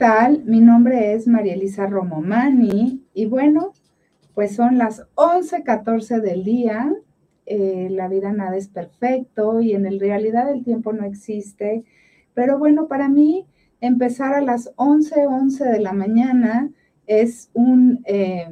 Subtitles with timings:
[0.00, 0.44] tal?
[0.46, 3.74] Mi nombre es María Elisa Romomani y bueno,
[4.34, 6.90] pues son las 11:14 del día.
[7.44, 11.84] Eh, la vida nada es perfecto y en el realidad el tiempo no existe.
[12.32, 13.44] Pero bueno, para mí
[13.82, 16.70] empezar a las 11:11 11 de la mañana
[17.06, 18.48] es un, eh,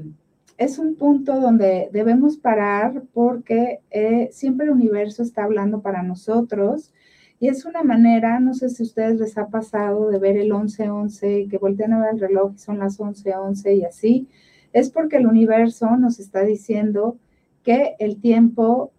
[0.58, 6.92] es un punto donde debemos parar porque eh, siempre el universo está hablando para nosotros
[7.40, 10.50] y es una manera, no sé si a ustedes les ha pasado de ver el
[10.50, 14.28] 11-11 y que voltean a ver el reloj y son las 11-11 y así,
[14.72, 17.16] es porque el universo nos está diciendo
[17.62, 18.92] que el tiempo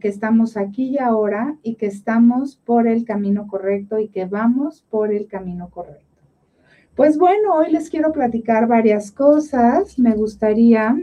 [0.00, 4.84] que estamos aquí y ahora y que estamos por el camino correcto y que vamos
[4.90, 6.04] por el camino correcto.
[6.94, 9.98] Pues bueno, hoy les quiero platicar varias cosas.
[9.98, 10.96] Me gustaría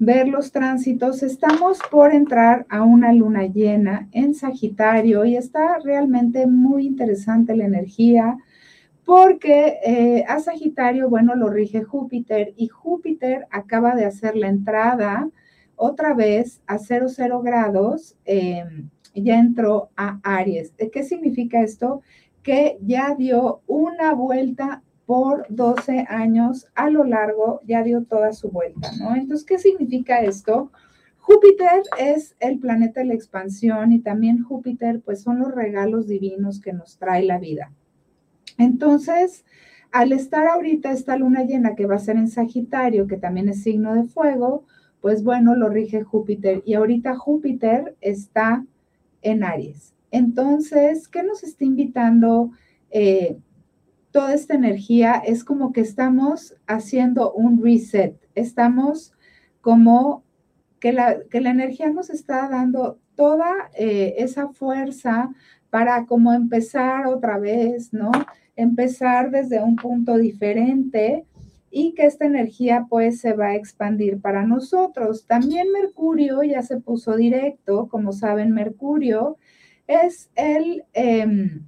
[0.00, 1.22] ver los tránsitos.
[1.22, 7.66] Estamos por entrar a una luna llena en Sagitario y está realmente muy interesante la
[7.66, 8.38] energía
[9.04, 15.28] porque eh, a Sagitario, bueno, lo rige Júpiter y Júpiter acaba de hacer la entrada
[15.76, 20.72] otra vez a 00 grados, em, ya entró a Aries.
[20.92, 22.02] ¿Qué significa esto?
[22.42, 28.48] que ya dio una vuelta por 12 años a lo largo, ya dio toda su
[28.48, 29.16] vuelta, ¿no?
[29.16, 30.70] Entonces, ¿qué significa esto?
[31.18, 36.60] Júpiter es el planeta de la expansión y también Júpiter, pues son los regalos divinos
[36.60, 37.72] que nos trae la vida.
[38.56, 39.44] Entonces,
[39.90, 43.64] al estar ahorita esta luna llena que va a ser en Sagitario, que también es
[43.64, 44.64] signo de fuego,
[45.00, 46.62] pues bueno, lo rige Júpiter.
[46.64, 48.64] Y ahorita Júpiter está
[49.22, 49.92] en Aries.
[50.12, 52.52] Entonces, ¿qué nos está invitando
[52.92, 53.38] eh,
[54.10, 55.22] toda esta energía?
[55.24, 59.12] Es como que estamos haciendo un reset, estamos
[59.60, 60.24] como
[60.80, 65.30] que la, que la energía nos está dando toda eh, esa fuerza
[65.68, 68.10] para como empezar otra vez, ¿no?
[68.56, 71.26] Empezar desde un punto diferente
[71.70, 75.26] y que esta energía pues se va a expandir para nosotros.
[75.26, 79.36] También Mercurio ya se puso directo, como saben, Mercurio
[79.86, 81.66] es el, em,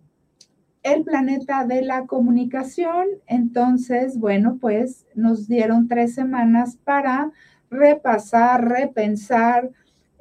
[0.82, 3.06] el planeta de la comunicación.
[3.26, 7.30] Entonces, bueno, pues nos dieron tres semanas para
[7.70, 9.70] repasar, repensar,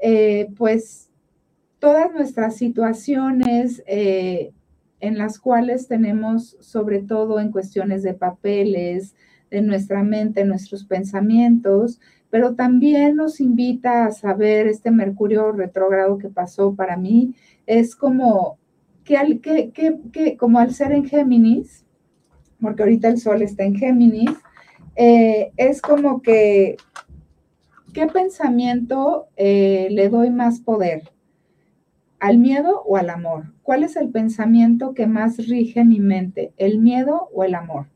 [0.01, 1.09] eh, pues
[1.79, 4.51] todas nuestras situaciones eh,
[4.99, 9.15] en las cuales tenemos, sobre todo en cuestiones de papeles,
[9.49, 16.29] de nuestra mente, nuestros pensamientos, pero también nos invita a saber este Mercurio retrógrado que
[16.29, 17.35] pasó para mí,
[17.65, 18.57] es como
[19.03, 21.85] que, al, que, que, como al ser en Géminis,
[22.61, 24.31] porque ahorita el Sol está en Géminis,
[24.95, 26.77] eh, es como que,
[27.93, 31.11] ¿qué pensamiento eh, le doy más poder?
[32.19, 33.53] ¿Al miedo o al amor?
[33.63, 36.53] ¿Cuál es el pensamiento que más rige mi mente?
[36.57, 37.87] ¿El miedo o el amor?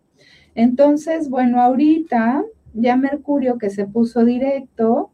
[0.56, 2.44] Entonces, bueno, ahorita
[2.74, 5.12] ya Mercurio que se puso directo,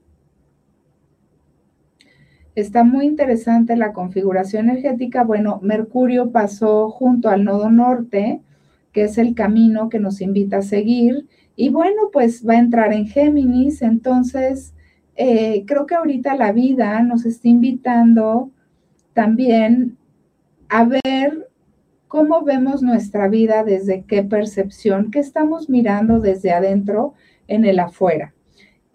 [2.55, 5.23] está muy interesante la configuración energética.
[5.23, 8.41] Bueno, Mercurio pasó junto al nodo norte,
[8.91, 11.27] que es el camino que nos invita a seguir.
[11.55, 13.81] Y bueno, pues va a entrar en Géminis.
[13.81, 14.73] Entonces,
[15.15, 18.51] eh, creo que ahorita la vida nos está invitando
[19.13, 19.97] también
[20.69, 21.49] a ver
[22.07, 27.13] cómo vemos nuestra vida, desde qué percepción, qué estamos mirando desde adentro
[27.47, 28.33] en el afuera.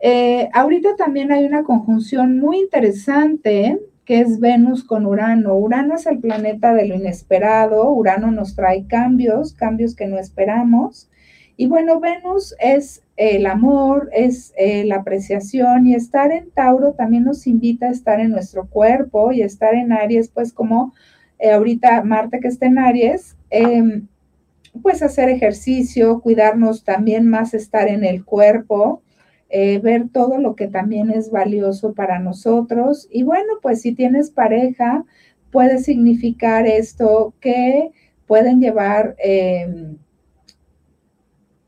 [0.01, 5.57] Eh, ahorita también hay una conjunción muy interesante que es Venus con Urano.
[5.57, 11.11] Urano es el planeta de lo inesperado, Urano nos trae cambios, cambios que no esperamos.
[11.57, 17.25] Y bueno, Venus es el amor, es eh, la apreciación y estar en Tauro también
[17.25, 20.95] nos invita a estar en nuestro cuerpo y estar en Aries, pues como
[21.39, 24.07] eh, ahorita Marte que está en Aries, em,
[24.83, 29.03] pues hacer ejercicio, cuidarnos también más, estar en el cuerpo,
[29.49, 33.09] eh, ver todo lo que también es valioso para nosotros.
[33.11, 35.04] Y bueno, pues si tienes pareja,
[35.51, 37.91] puede significar esto que
[38.27, 39.98] pueden llevar, em,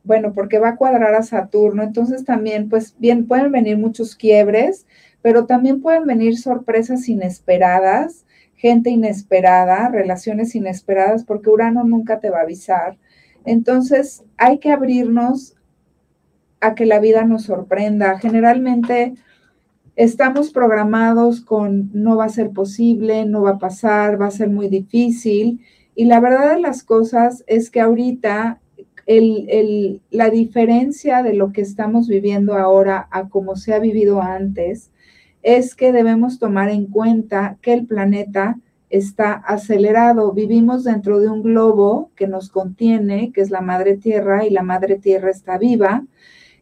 [0.05, 4.87] bueno, porque va a cuadrar a Saturno, entonces también, pues bien, pueden venir muchos quiebres,
[5.23, 8.25] pero también pueden venir sorpresas inesperadas
[8.59, 12.99] gente inesperada, relaciones inesperadas, porque Urano nunca te va a avisar.
[13.45, 15.55] Entonces hay que abrirnos
[16.61, 18.19] a que la vida nos sorprenda.
[18.19, 19.15] Generalmente
[19.97, 24.49] estamos programados con no va a ser posible, no va a pasar, va a ser
[24.49, 25.61] muy difícil.
[25.95, 28.61] Y la verdad de las cosas es que ahorita
[30.11, 34.91] la diferencia de lo que estamos viviendo ahora a como se ha vivido antes
[35.43, 38.59] es que debemos tomar en cuenta que el planeta
[38.91, 40.33] está acelerado.
[40.33, 44.63] Vivimos dentro de un globo que nos contiene, que es la madre tierra, y la
[44.63, 46.05] madre tierra está viva.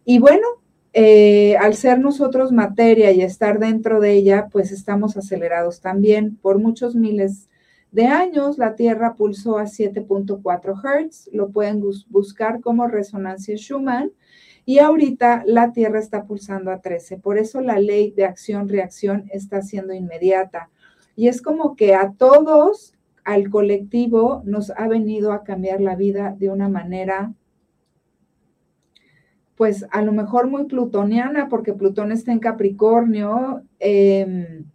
[0.09, 0.47] Y bueno,
[0.93, 6.37] eh, al ser nosotros materia y estar dentro de ella, pues estamos acelerados también.
[6.37, 7.49] Por muchos miles
[7.91, 14.13] de años, la Tierra pulsó a 7.4 Hz, lo pueden buscar como resonancia Schumann,
[14.65, 17.19] y ahorita la Tierra está pulsando a 13.
[17.19, 20.71] Por eso la ley de acción-reacción está siendo inmediata.
[21.17, 22.95] Y es como que a todos,
[23.25, 27.35] al colectivo, nos ha venido a cambiar la vida de una manera
[29.57, 33.63] pues a lo mejor muy plutoniana, porque Plutón está en Capricornio.
[33.79, 34.67] Em,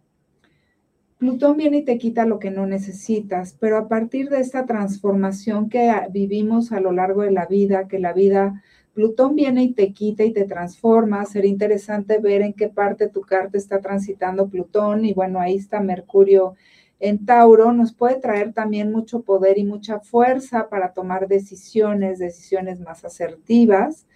[1.18, 5.68] Plutón viene y te quita lo que no necesitas, pero a partir de esta transformación
[5.68, 8.60] que vivimos a lo largo de la vida, que la vida,
[8.92, 13.20] Plutón viene y te quita y te transforma, sería interesante ver en qué parte tu
[13.22, 16.56] carta está transitando Plutón y bueno, ahí está Mercurio
[16.98, 22.80] en Tauro, nos puede traer también mucho poder y mucha fuerza para tomar decisiones, decisiones
[22.80, 24.06] más asertivas.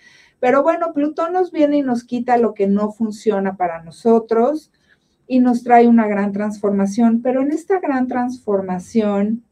[0.46, 4.70] Pero bueno, Plutón nos viene y nos quita lo que no funciona para nosotros
[5.26, 7.20] y nos trae una gran transformación.
[7.20, 9.43] Pero en esta gran transformación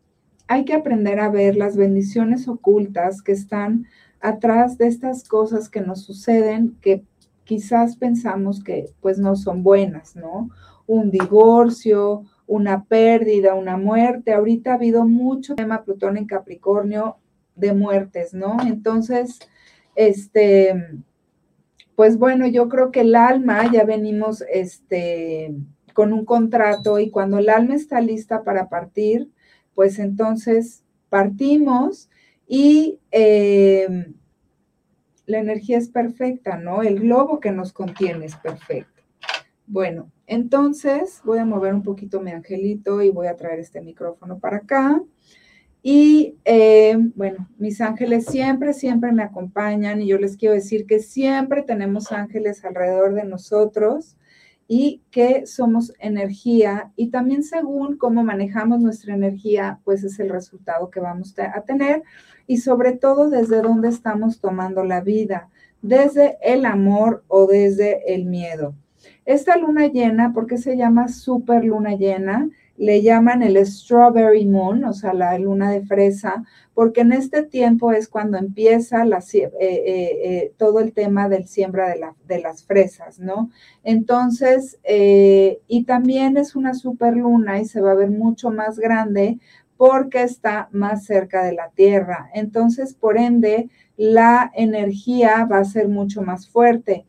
[0.47, 3.87] hay que aprender a ver las bendiciones ocultas que están
[4.21, 7.03] atrás de estas cosas que nos suceden que
[7.43, 10.49] quizás pensamos que pues no son buenas, ¿no?
[10.87, 14.33] Un divorcio, una pérdida, una muerte.
[14.33, 17.17] Ahorita ha habido mucho tema Plutón en Capricornio
[17.57, 18.59] de muertes, ¿no?
[18.65, 19.41] Entonces,
[19.97, 21.03] este,
[21.95, 25.55] pues bueno, yo creo que el alma ya venimos este,
[25.93, 29.31] con un contrato y cuando el alma está lista para partir,
[29.75, 32.11] pues entonces partimos
[32.47, 34.13] y eh,
[35.27, 36.83] la energía es perfecta, ¿no?
[36.83, 39.03] El globo que nos contiene es perfecto.
[39.67, 44.39] Bueno, entonces voy a mover un poquito mi angelito y voy a traer este micrófono
[44.39, 45.01] para acá.
[45.87, 50.99] Y eh, bueno, mis ángeles siempre, siempre me acompañan y yo les quiero decir que
[50.99, 54.17] siempre tenemos ángeles alrededor de nosotros
[54.67, 60.89] y que somos energía y también según cómo manejamos nuestra energía, pues es el resultado
[60.89, 62.03] que vamos a tener
[62.47, 65.51] y sobre todo desde dónde estamos tomando la vida,
[65.83, 68.75] desde el amor o desde el miedo.
[69.27, 72.49] Esta luna llena, ¿por qué se llama super luna llena?
[72.77, 76.45] Le llaman el strawberry moon, o sea, la luna de fresa,
[76.75, 81.89] porque en este tiempo es cuando empieza eh, eh, eh, todo el tema del siembra
[81.89, 83.51] de, de las fresas, ¿no?
[83.85, 89.39] Entonces, y también es una super luna y se va a ver mucho más grande
[89.77, 92.31] porque está más cerca de la Tierra.
[92.35, 97.07] Entonces, por ende, la energía va a ser mucho más fuerte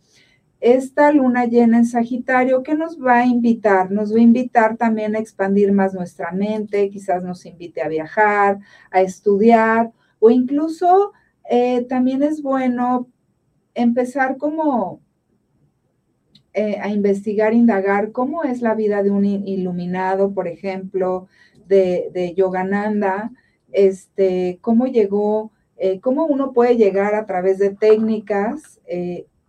[0.65, 3.91] esta luna llena en Sagitario, ¿qué nos va a invitar?
[3.91, 8.57] Nos va a invitar también a expandir más nuestra mente, quizás nos invite a viajar,
[8.89, 11.13] a estudiar o incluso
[11.47, 13.07] eh, también es bueno
[13.75, 15.01] empezar como
[16.53, 21.27] eh, a investigar, indagar cómo es la vida de un iluminado, por ejemplo,
[21.67, 23.31] de, Yogananda,
[23.71, 28.81] este, cómo llegó, eh, cómo uno puede llegar a través de técnicas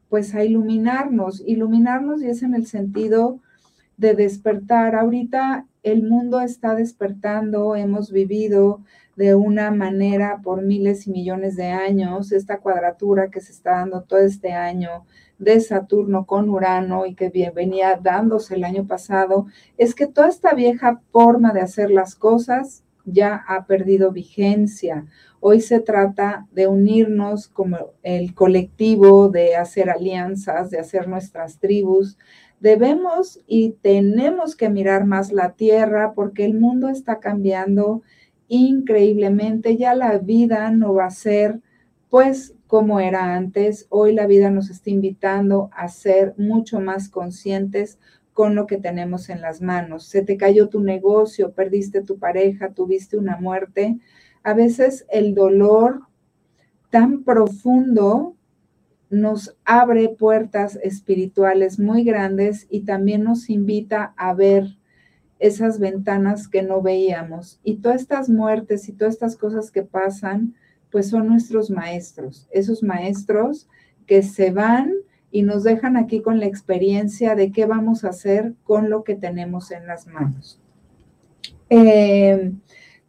[0.08, 3.40] pues a iluminarnos, iluminarnos y es en el sentido
[3.96, 4.94] de despertar.
[4.94, 8.80] Ahorita el mundo está despertando, hemos vivido
[9.16, 14.02] de una manera por miles y millones de años, esta cuadratura que se está dando
[14.02, 15.06] todo este año
[15.38, 19.46] de Saturno con Urano y que venía dándose el año pasado,
[19.78, 25.06] es que toda esta vieja forma de hacer las cosas ya ha perdido vigencia.
[25.40, 32.18] Hoy se trata de unirnos como el colectivo, de hacer alianzas, de hacer nuestras tribus.
[32.60, 38.02] Debemos y tenemos que mirar más la tierra porque el mundo está cambiando
[38.48, 39.76] increíblemente.
[39.76, 41.60] Ya la vida no va a ser
[42.10, 43.86] pues como era antes.
[43.88, 47.98] Hoy la vida nos está invitando a ser mucho más conscientes
[48.36, 50.04] con lo que tenemos en las manos.
[50.08, 53.98] Se te cayó tu negocio, perdiste tu pareja, tuviste una muerte.
[54.42, 56.02] A veces el dolor
[56.90, 58.36] tan profundo
[59.08, 64.66] nos abre puertas espirituales muy grandes y también nos invita a ver
[65.38, 67.58] esas ventanas que no veíamos.
[67.64, 70.54] Y todas estas muertes y todas estas cosas que pasan,
[70.90, 73.66] pues son nuestros maestros, esos maestros
[74.06, 74.92] que se van
[75.36, 79.16] y nos dejan aquí con la experiencia de qué vamos a hacer con lo que
[79.16, 80.62] tenemos en las manos.
[81.68, 82.54] Eh,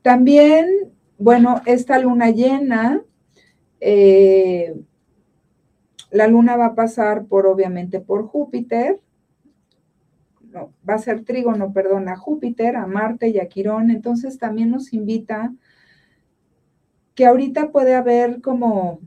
[0.01, 3.01] también, bueno, esta luna llena,
[3.79, 4.75] eh,
[6.11, 8.99] la luna va a pasar por, obviamente, por Júpiter,
[10.51, 13.89] no, va a ser trígono, perdón, a Júpiter, a Marte y a Quirón.
[13.89, 15.53] Entonces también nos invita
[17.15, 18.99] que ahorita puede haber como,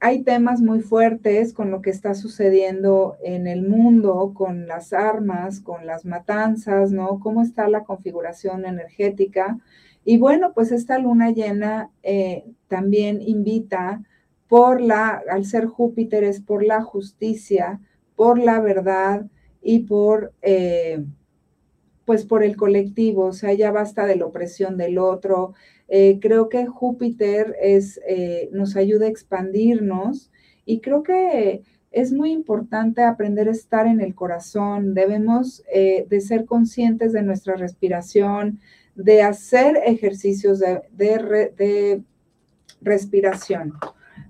[0.00, 5.60] hay temas muy fuertes con lo que está sucediendo en el mundo, con las armas,
[5.60, 7.18] con las matanzas, ¿no?
[7.20, 9.58] ¿Cómo está la configuración energética?
[10.04, 14.02] Y bueno, pues esta luna llena eh, también invita
[14.48, 17.80] por la, al ser Júpiter es por la justicia,
[18.14, 19.26] por la verdad
[19.62, 21.04] y por, eh,
[22.04, 25.54] pues por el colectivo, o sea, ya basta de la opresión del otro.
[25.88, 28.00] Eh, creo que Júpiter es,
[28.52, 30.30] nos ayuda a expandirnos
[30.64, 31.62] y creo que
[31.92, 34.94] es muy importante aprender a estar en el corazón.
[34.94, 38.58] Debemos de ser conscientes de nuestra respiración,
[38.96, 42.02] de hacer ejercicios de,
[42.80, 43.74] respiración.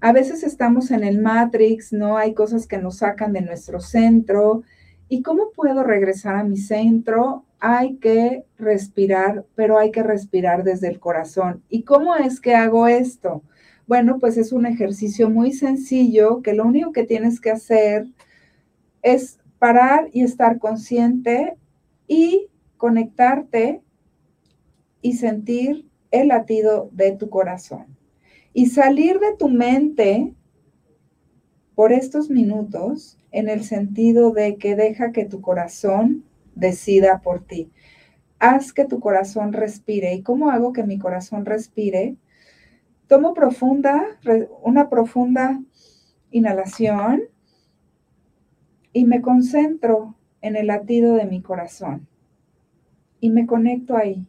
[0.00, 2.16] A veces estamos en el Matrix, ¿no?
[2.16, 4.62] Hay cosas que nos sacan de nuestro centro.
[5.08, 7.44] ¿Y cómo puedo regresar a mi centro?
[7.58, 11.62] Hay que respirar, pero hay que respirar desde el corazón.
[11.68, 13.42] ¿Y cómo es que hago esto?
[13.86, 18.06] Bueno, pues es un ejercicio muy sencillo que lo único que tienes que hacer
[19.02, 21.56] es parar y estar consciente
[22.08, 23.80] y conectarte
[25.00, 27.96] y sentir el latido de tu corazón.
[28.52, 30.34] Y salir de tu mente
[31.74, 36.24] por estos minutos en el sentido de que deja que tu corazón
[36.56, 37.70] decida por ti.
[38.40, 40.14] Haz que tu corazón respire.
[40.14, 42.16] ¿Y cómo hago que mi corazón respire?
[43.06, 44.02] Tomo profunda,
[44.64, 45.60] una profunda
[46.32, 47.22] inhalación
[48.92, 52.08] y me concentro en el latido de mi corazón
[53.20, 54.26] y me conecto ahí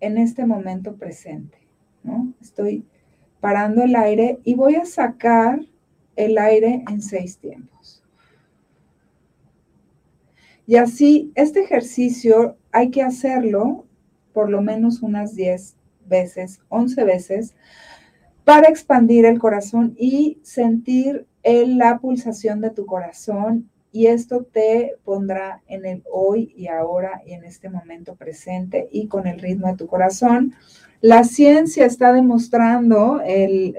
[0.00, 1.58] en este momento presente.
[2.40, 2.84] Estoy
[3.40, 5.60] parando el aire y voy a sacar
[6.16, 7.93] el aire en seis tiempos.
[10.66, 13.84] Y así, este ejercicio hay que hacerlo
[14.32, 17.54] por lo menos unas 10 veces, 11 veces,
[18.44, 25.62] para expandir el corazón y sentir la pulsación de tu corazón y esto te pondrá
[25.68, 29.76] en el hoy y ahora y en este momento presente y con el ritmo de
[29.76, 30.54] tu corazón.
[31.04, 33.76] La ciencia está demostrando, el,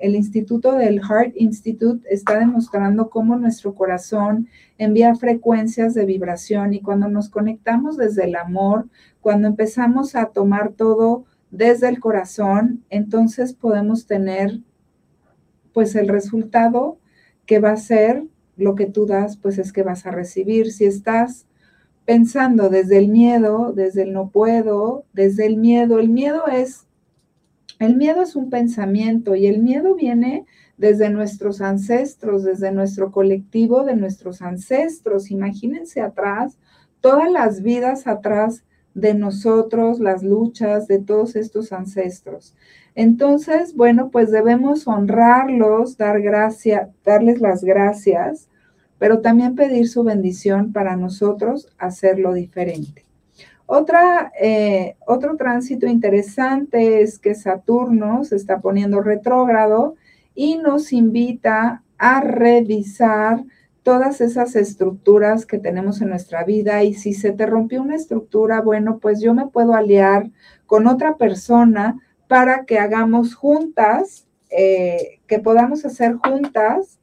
[0.00, 4.46] el, instituto del Heart Institute está demostrando cómo nuestro corazón
[4.78, 8.86] envía frecuencias de vibración y cuando nos conectamos desde el amor,
[9.20, 14.60] cuando empezamos a tomar todo desde el corazón, entonces podemos tener
[15.72, 16.98] pues el resultado
[17.46, 18.22] que va a ser
[18.56, 20.70] lo que tú das, pues es que vas a recibir.
[20.70, 21.46] Si estás
[22.04, 26.86] pensando desde el miedo, desde el no puedo, desde el miedo, el miedo es,
[27.78, 30.44] el miedo es un pensamiento y el miedo viene
[30.76, 35.30] desde nuestros ancestros, desde nuestro colectivo de nuestros ancestros.
[35.30, 36.58] Imagínense atrás,
[37.00, 38.64] todas las vidas atrás
[38.94, 42.54] de nosotros, las luchas de todos estos ancestros.
[42.94, 48.49] Entonces, bueno, pues debemos honrarlos, dar gracia, darles las gracias
[49.00, 53.06] pero también pedir su bendición para nosotros hacerlo diferente.
[53.64, 59.94] Otra, eh, otro tránsito interesante es que Saturno se está poniendo retrógrado
[60.34, 63.42] y nos invita a revisar
[63.82, 68.60] todas esas estructuras que tenemos en nuestra vida y si se te rompió una estructura,
[68.60, 70.30] bueno, pues yo me puedo aliar
[70.66, 76.99] con otra persona para que hagamos juntas, eh, que podamos hacer juntas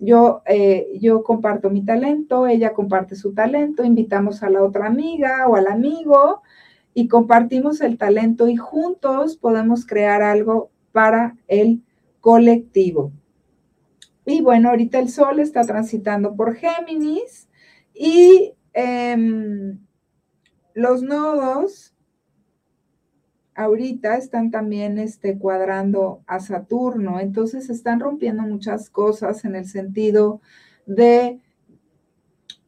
[0.00, 5.46] yo, eh, yo comparto mi talento, ella comparte su talento, invitamos a la otra amiga
[5.46, 6.42] o al amigo
[6.94, 11.82] y compartimos el talento y juntos podemos crear algo para el
[12.20, 13.12] colectivo.
[14.24, 17.48] Y bueno, ahorita el sol está transitando por Géminis
[17.94, 19.78] y em,
[20.74, 21.94] los nodos
[23.60, 30.40] ahorita están también este, cuadrando a Saturno, entonces están rompiendo muchas cosas en el sentido
[30.86, 31.40] de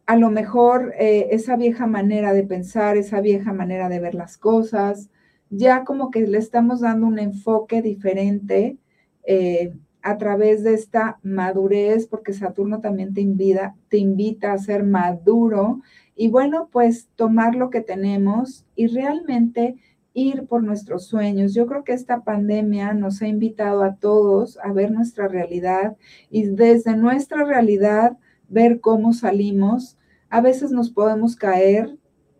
[0.05, 4.37] a lo mejor eh, esa vieja manera de pensar, esa vieja manera de ver las
[4.37, 5.09] cosas,
[5.49, 8.77] ya como que le estamos dando un enfoque diferente
[9.25, 9.73] eh,
[10.03, 15.81] a través de esta madurez, porque Saturno también te invita, te invita a ser maduro.
[16.17, 19.77] Y bueno, pues tomar lo que tenemos y realmente
[20.15, 21.55] ir por nuestros sueños.
[21.55, 25.97] Yo creo que esta pandemia nos ha invitado a todos a ver nuestra realidad
[26.31, 28.17] y desde nuestra realidad
[28.49, 29.97] ver cómo salimos.
[30.29, 31.97] A veces nos podemos caer,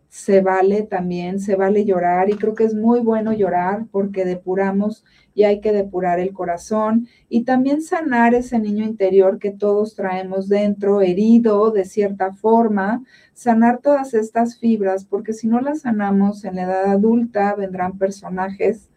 [0.09, 5.03] se vale también, se vale llorar y creo que es muy bueno llorar porque depuramos
[5.35, 10.49] y hay que depurar el corazón y también sanar ese niño interior que todos traemos
[10.49, 16.55] dentro, herido de cierta forma, sanar todas estas fibras porque si no las sanamos en
[16.55, 18.89] la edad adulta vendrán personajes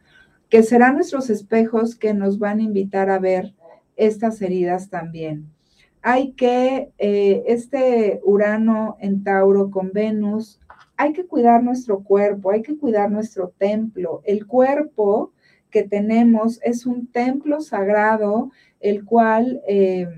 [0.49, 3.55] que serán nuestros espejos que nos van a invitar a ver
[3.97, 5.51] estas heridas también.
[6.03, 10.61] Hay que, eh, este Urano en Tauro con Venus
[10.97, 14.23] hay que cuidar nuestro cuerpo, hay que cuidar nuestro templo.
[14.25, 15.33] El cuerpo
[15.77, 20.09] que tenemos es un templo sagrado, el cual eh,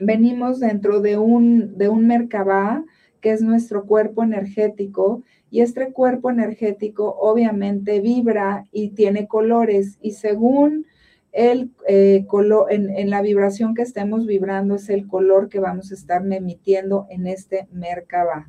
[0.00, 2.82] venimos dentro de un, de un Merkabah,
[3.20, 10.12] que es nuestro cuerpo energético, y este cuerpo energético obviamente vibra y tiene colores, y
[10.12, 10.86] según
[11.32, 15.94] el eh, color, en, la vibración que estemos vibrando, es el color que vamos a
[15.94, 18.48] estar emitiendo en este Merkabah.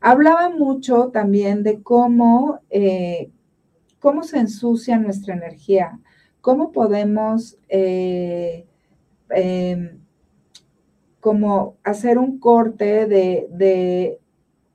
[0.00, 3.32] Hablaba mucho también de cómo, eh,
[4.00, 6.00] cómo se ensucia nuestra energía,
[6.40, 8.66] cómo podemos eh,
[9.30, 10.00] em,
[11.20, 14.18] como hacer un corte de,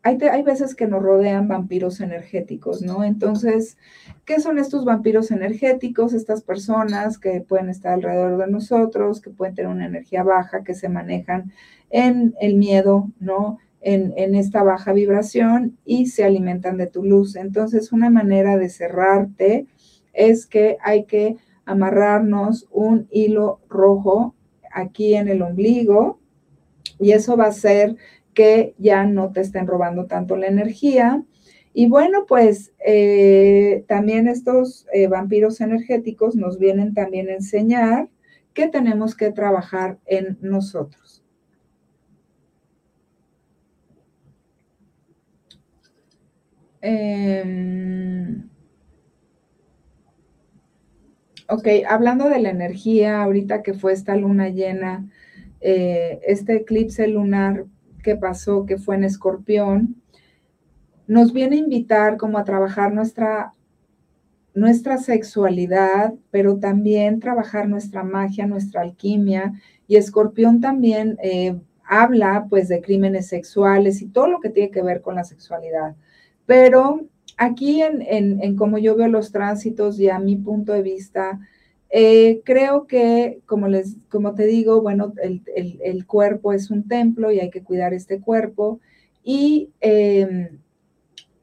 [0.04, 3.04] hay, hay, veces que nos rodean vampiros energéticos, ¿no?
[3.04, 3.78] Entonces,
[4.26, 6.14] ¿qué son estos vampiros energéticos?
[6.14, 10.76] Estas personas que pueden estar alrededor de nosotros, que pueden tener una energía baja, que
[10.76, 11.52] se manejan
[11.90, 13.58] en el miedo, ¿no?
[13.86, 17.36] En, esta baja vibración y se alimentan de tu luz.
[17.36, 19.68] Entonces, una manera de cerrarte
[20.12, 24.34] es que hay que amarrarnos un hilo rojo
[24.72, 26.20] aquí en el ombligo
[27.00, 27.96] y eso va a hacer
[28.34, 31.24] que ya no te estén robando tanto la energía.
[31.72, 38.10] Y bueno, pues eh, también estos eh, vampiros energéticos nos vienen también a enseñar
[38.54, 41.05] que tenemos que trabajar en nosotros.
[46.88, 48.48] Em,
[51.50, 55.10] ok, hablando de la energía, ahorita que fue esta luna llena,
[55.62, 57.66] eh, este eclipse lunar
[58.04, 59.96] que pasó, que fue en escorpión,
[61.08, 63.54] nos viene a invitar como a trabajar nuestra,
[64.54, 69.54] nuestra sexualidad, pero también trabajar nuestra magia, nuestra alquimia.
[69.88, 74.84] Y escorpión también eh, habla pues de crímenes sexuales y todo lo que tiene que
[74.84, 75.96] ver con la sexualidad.
[76.46, 77.06] Pero
[77.38, 78.02] aquí en,
[78.42, 81.40] en, como yo veo los tránsitos y a mi punto de vista,
[81.90, 87.40] eh, creo que, como, les, como te digo, bueno, el, cuerpo es un templo y
[87.40, 88.80] hay que cuidar este cuerpo.
[89.24, 90.60] Y em,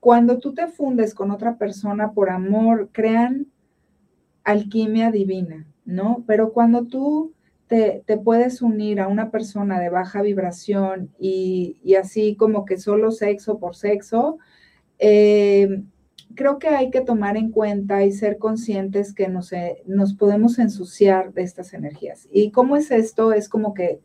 [0.00, 3.46] cuando tú te fundes con otra persona por amor, crean
[4.44, 6.24] alquimia divina, ¿no?
[6.26, 7.32] Pero cuando tú
[7.66, 13.10] te, puedes unir a una persona de baja vibración y, y así como que solo
[13.10, 14.38] sexo por sexo,
[15.04, 15.82] eh,
[16.36, 20.60] creo que hay que tomar en cuenta y ser conscientes que nos, eh, nos podemos
[20.60, 22.28] ensuciar de estas energías.
[22.30, 23.32] ¿Y cómo es esto?
[23.32, 23.98] Es como que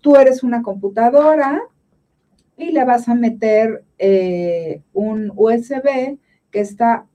[0.00, 1.60] tú eres una computadora
[2.56, 6.18] y le vas a meter eh, un USB
[6.50, 7.06] que está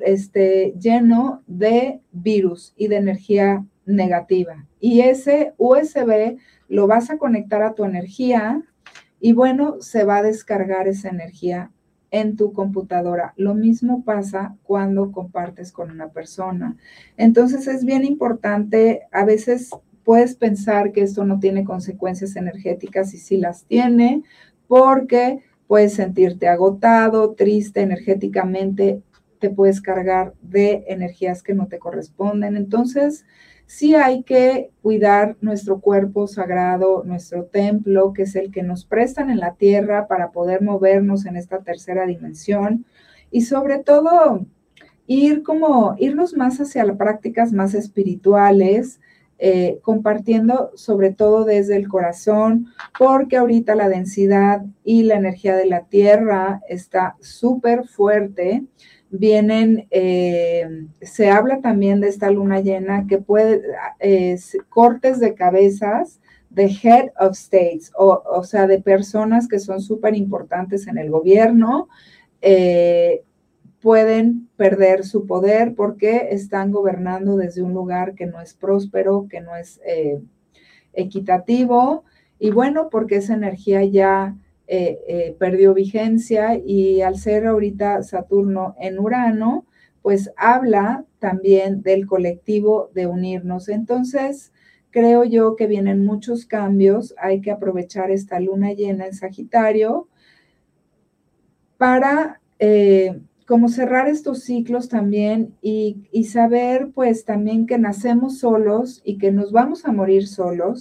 [0.00, 4.66] este, lleno de virus y de energía negativa.
[4.80, 6.36] Y ese USB
[6.68, 8.60] lo vas a conectar a tu energía
[9.20, 11.70] y bueno, se va a descargar esa energía
[12.10, 13.34] en tu computadora.
[13.36, 16.76] Lo mismo pasa cuando compartes con una persona.
[17.16, 19.70] Entonces es bien importante, a veces
[20.04, 24.22] puedes pensar que esto no tiene consecuencias energéticas y sí las tiene,
[24.66, 29.02] porque puedes sentirte agotado, triste energéticamente,
[29.38, 32.56] te puedes cargar de energías que no te corresponden.
[32.56, 33.26] Entonces,
[33.68, 39.28] sí hay que cuidar nuestro cuerpo sagrado, nuestro templo, que es el que nos prestan
[39.30, 42.86] en la tierra para poder movernos en esta tercera dimensión.
[43.30, 44.46] Y sobre todo
[45.06, 49.00] ir como irnos más hacia las prácticas más espirituales,
[49.38, 55.66] eh, compartiendo sobre todo desde el corazón, porque ahorita la densidad y la energía de
[55.66, 58.64] la tierra está súper fuerte
[59.10, 63.62] vienen, eh, se habla también de esta luna llena que puede,
[64.00, 70.16] eh, cortes de cabezas de head of states, o, sea, de personas que son súper
[70.16, 71.88] importantes en el gobierno,
[72.40, 73.22] eh,
[73.80, 79.40] pueden perder su poder porque están gobernando desde un lugar que no es próspero, que
[79.40, 79.80] no es
[80.94, 82.04] equitativo,
[82.38, 84.34] y bueno, porque esa energía ya
[84.70, 89.64] eh, eh, perdió vigencia y al ser ahorita Saturno en Urano,
[90.02, 93.70] pues habla también del colectivo de unirnos.
[93.70, 94.52] Entonces,
[94.90, 100.06] creo yo que vienen muchos cambios, hay que aprovechar esta luna llena en Sagitario
[101.78, 109.00] para eh, como cerrar estos ciclos también y, y, saber pues también que nacemos solos
[109.02, 110.80] y que nos vamos a morir solos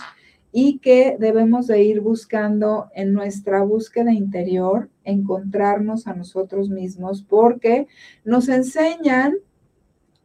[0.60, 7.86] y que debemos de ir buscando en nuestra búsqueda interior encontrarnos a nosotros mismos porque
[8.26, 9.36] nos enseñan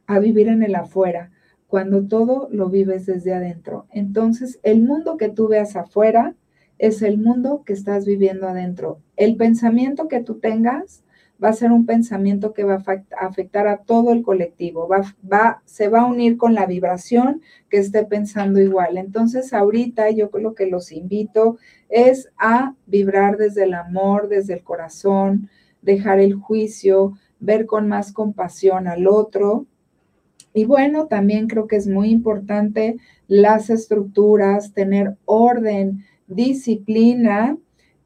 [0.07, 1.31] a vivir en el afuera
[1.67, 3.85] cuando todo lo vives desde adentro.
[3.93, 6.35] Entonces, el mundo que tú veas afuera
[6.79, 9.01] es el mundo que estás viviendo adentro.
[9.19, 11.05] El pensamiento que tú tengas
[11.43, 15.63] va a ser un pensamiento que va a afectar a todo el colectivo, va, va,
[15.65, 18.97] se va a unir con la vibración que esté pensando igual.
[18.97, 24.63] Entonces, ahorita yo lo que los invito es a vibrar desde el amor, desde el
[24.63, 25.49] corazón,
[25.81, 29.67] dejar el juicio, ver con más compasión al otro,
[30.55, 37.57] y bueno, también creo que es muy importante las estructuras, tener orden, disciplina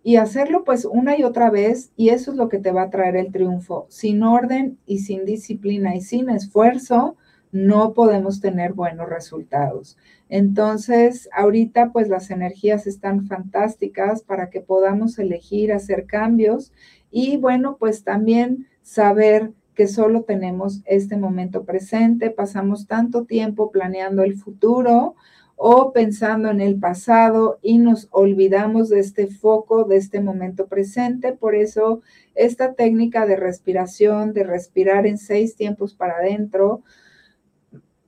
[0.06, 2.90] y hacerlo pues una y otra vez y eso es lo que te va a
[2.90, 3.86] traer el triunfo.
[3.90, 7.16] Sin orden y sin disciplina y sin esfuerzo,
[7.50, 9.96] no podemos tener buenos resultados.
[10.28, 16.72] Entonces, ahorita pues las energías están fantásticas para que podamos elegir hacer cambios
[17.10, 24.22] y bueno, pues también saber que solo tenemos este momento presente, pasamos tanto tiempo planeando
[24.22, 25.16] el futuro
[25.56, 31.32] o pensando en el pasado y nos olvidamos de este foco, de este momento presente.
[31.32, 32.02] Por eso
[32.34, 36.82] esta técnica de respiración, de respirar en seis tiempos para adentro,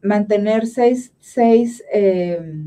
[0.03, 2.67] mantener seis, seis, eh,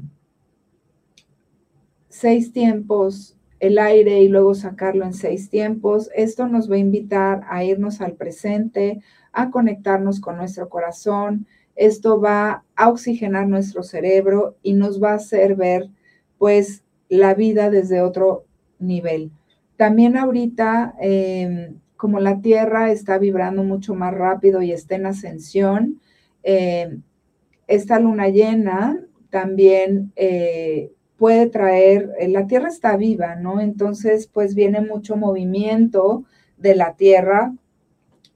[2.10, 6.10] seis tiempos el aire y luego sacarlo en seis tiempos.
[6.16, 11.46] Esto nos va a invitar a irnos al presente, a conectarnos con nuestro corazón.
[11.76, 15.90] Esto va a oxigenar nuestro cerebro y nos va a hacer ver
[16.38, 18.46] pues la vida desde otro
[18.80, 19.32] nivel.
[19.78, 26.02] También ahorita, em, como la Tierra está vibrando mucho más rápido y está en ascensión,
[26.44, 27.02] em,
[27.68, 33.62] esta luna llena también eh, puede traer, eh, la Tierra está viva, ¿no?
[33.62, 36.26] Entonces, pues viene mucho movimiento
[36.58, 37.54] de la Tierra.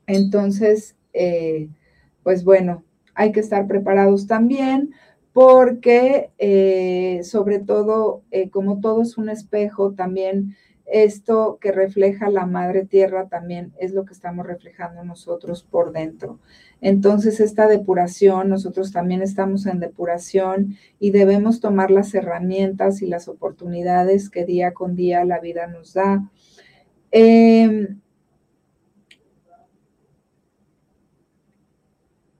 [0.08, 1.67] Entonces, eh,
[2.24, 2.85] pues bueno,
[3.15, 4.93] hay que estar preparados también
[5.34, 12.86] porque eh, sobre todo, como todo es un espejo, también esto que refleja la madre
[12.86, 16.39] tierra también es lo que estamos reflejando nosotros por dentro.
[16.80, 23.28] Entonces, esta depuración, nosotros también estamos en depuración y debemos tomar las herramientas y las
[23.28, 26.30] oportunidades que día con día la vida nos da.
[27.12, 27.99] Em,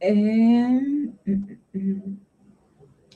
[0.08, 1.12] em,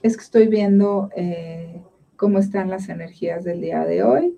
[0.02, 1.82] es que estoy viendo eh,
[2.16, 4.38] cómo están las energías del día de hoy.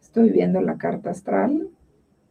[0.00, 1.68] Estoy viendo la carta astral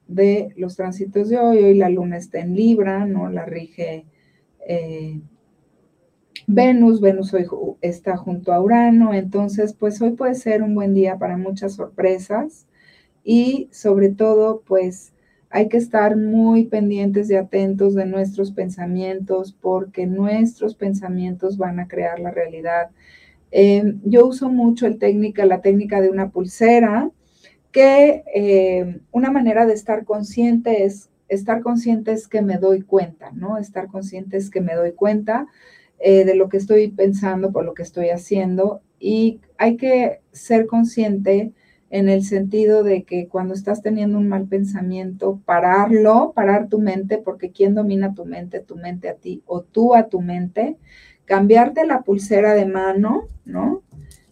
[0.08, 1.58] de los tránsitos de hoy.
[1.64, 3.30] Hoy la luna está en Libra, ¿no?
[3.30, 4.06] La rige
[4.68, 5.22] eh,
[6.48, 7.02] Venus.
[7.02, 7.46] Venus hoy
[7.82, 9.14] está junto a Urano.
[9.14, 12.68] Entonces, pues hoy puede ser un buen día para muchas sorpresas
[13.24, 15.13] y sobre todo, pues
[15.56, 21.88] hay que estar muy pendientes y atentos de nuestros pensamientos porque nuestros pensamientos van a
[21.88, 22.90] crear la realidad.
[23.52, 27.12] Eh, yo uso mucho técnica, la técnica de una pulsera
[27.72, 33.30] que eh, una manera de estar consciente es, estar consciente es que me doy cuenta,
[33.32, 33.60] ¿no?
[33.60, 35.46] Estar consciente es que me doy cuenta
[36.00, 40.66] eh, de lo que estoy pensando, por lo que estoy haciendo y hay que ser
[40.66, 41.54] consciente
[41.94, 47.20] en el sentido de que cuando estás teniendo un mal pensamiento, pararlo, parar tu mente,
[47.20, 48.62] porque ¿quién domina tu mente?
[48.62, 50.78] Tu mente a ti o tú a tu mente,
[51.26, 53.84] cambiarte la pulsera de mano, ¿no?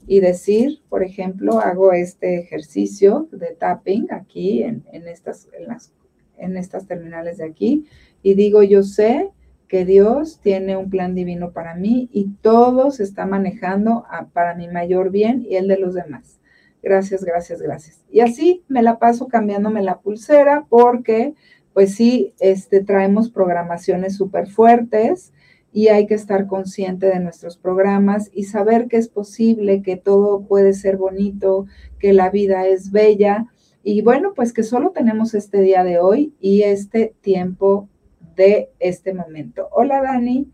[0.08, 5.94] y decir, por ejemplo, hago este ejercicio de tapping aquí en, estas, las,
[6.40, 7.86] en estas terminales de aquí
[8.24, 9.30] y digo, yo sé
[9.68, 14.68] que Dios tiene un plan divino para mí y todo se está manejando para mi
[14.68, 16.41] mayor bien y el de los demás.
[16.82, 18.04] Gracias, gracias, gracias.
[18.10, 21.36] Y así me la paso cambiándome la pulsera porque,
[21.74, 25.32] pues sí, este, traemos programaciones súper fuertes
[25.74, 30.42] y hay que estar consciente de nuestros programas y saber que es posible, que todo
[30.42, 31.66] puede ser bonito,
[32.00, 33.48] que la vida es bella
[33.84, 37.90] y bueno, pues que solo tenemos este día de hoy y este tiempo
[38.36, 39.70] de este momento.
[39.72, 40.52] Hola Dani,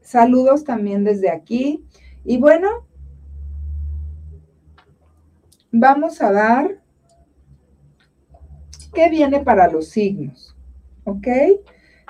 [0.00, 1.84] saludos también desde aquí
[2.24, 2.86] y bueno,
[5.76, 6.80] vamos a dar
[8.94, 10.56] qué viene para los signos,
[11.02, 11.26] ¿ok?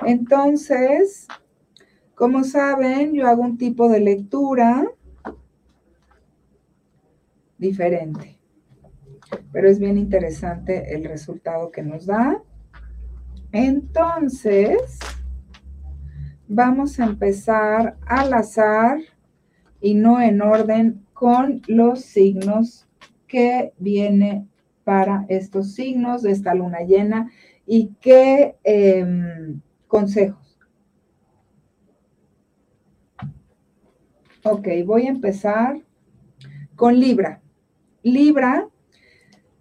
[0.05, 1.27] Entonces,
[2.15, 4.87] como saben, yo hago un tipo de lectura
[7.57, 8.39] diferente.
[9.51, 12.43] pero es bien interesante el resultado que nos da.
[13.51, 14.99] Entonces,
[16.47, 18.99] vamos a empezar al azar
[19.81, 22.87] y no en orden con los signos
[23.35, 24.47] que viene
[24.85, 27.33] para estos signos de esta luna llena
[27.67, 30.57] y qué em, consejos.
[34.45, 35.81] Ok, voy a empezar
[36.77, 37.43] con Libra.
[38.05, 38.69] Libra,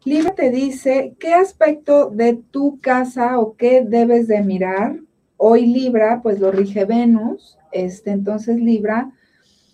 [0.05, 4.99] Libra te dice qué aspecto de tu casa o qué debes de mirar.
[5.37, 7.57] Hoy Libra, pues lo rige Venus.
[7.71, 9.13] Este, entonces Libra,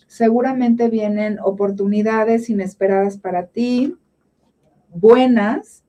[0.10, 3.95] seguramente vienen oportunidades inesperadas para ti,
[4.89, 5.84] buenas.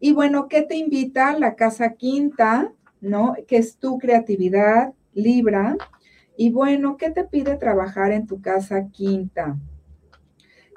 [0.00, 1.38] Y bueno, ¿qué te invita?
[1.38, 3.34] La casa quinta, ¿no?
[3.46, 5.76] Que es tu creatividad, Libra.
[6.34, 9.58] Y bueno, ¿qué te pide trabajar en tu casa quinta?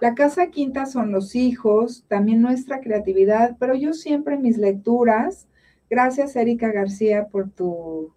[0.02, 5.48] La casa quinta son los hijos, también nuestra creatividad, pero yo siempre en mis lecturas,
[5.90, 8.12] gracias Erika García por tu,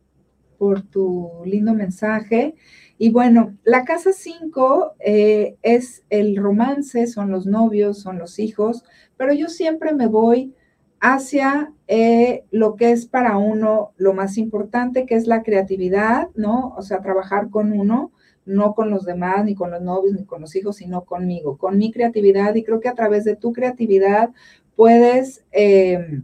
[0.65, 2.55] por tu lindo mensaje.
[2.97, 8.83] Y bueno, la casa cinco eh, es el romance, son los novios, son los hijos,
[9.19, 10.55] pero yo siempre me voy
[11.01, 16.73] hacia eh, lo que es para uno lo más importante, que es la creatividad, ¿no?
[16.79, 18.11] O sea, trabajar con uno,
[18.47, 21.77] no con los demás, ni con los novios, ni con los hijos, sino conmigo, con
[21.77, 22.55] mi creatividad.
[22.55, 24.31] Y creo que a través de tu creatividad
[24.77, 26.23] puedes eh,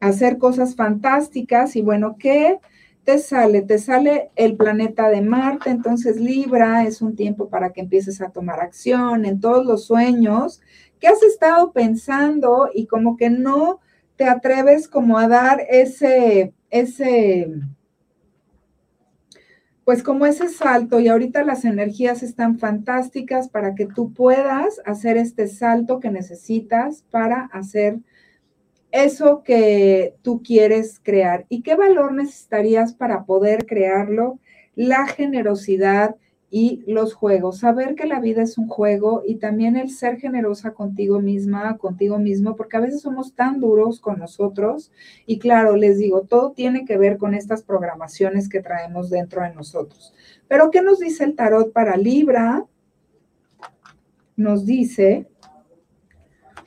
[0.00, 1.76] hacer cosas fantásticas.
[1.76, 2.58] Y bueno, ¿qué
[3.04, 3.62] te sale?
[3.62, 8.30] Te sale el planeta de Marte, entonces Libra es un tiempo para que empieces a
[8.30, 10.60] tomar acción en todos los sueños
[11.00, 13.80] que has estado pensando y como que no
[14.16, 17.48] te atreves como a dar ese, ese,
[19.84, 25.16] pues como ese salto y ahorita las energías están fantásticas para que tú puedas hacer
[25.16, 27.98] este salto que necesitas para hacer
[28.92, 31.46] eso que tú quieres crear.
[31.48, 34.38] ¿Y qué valor necesitarías para poder crearlo?
[34.74, 36.16] La generosidad,
[36.54, 40.74] y los juegos, saber que la vida es un juego y también el ser generosa
[40.74, 44.92] contigo misma, contigo mismo, porque a veces somos tan duros con nosotros
[45.24, 49.54] y claro, les digo, todo tiene que ver con estas programaciones que traemos dentro de
[49.54, 50.12] nosotros.
[50.46, 52.66] Pero ¿qué nos dice el tarot para Libra?
[54.36, 55.26] Nos dice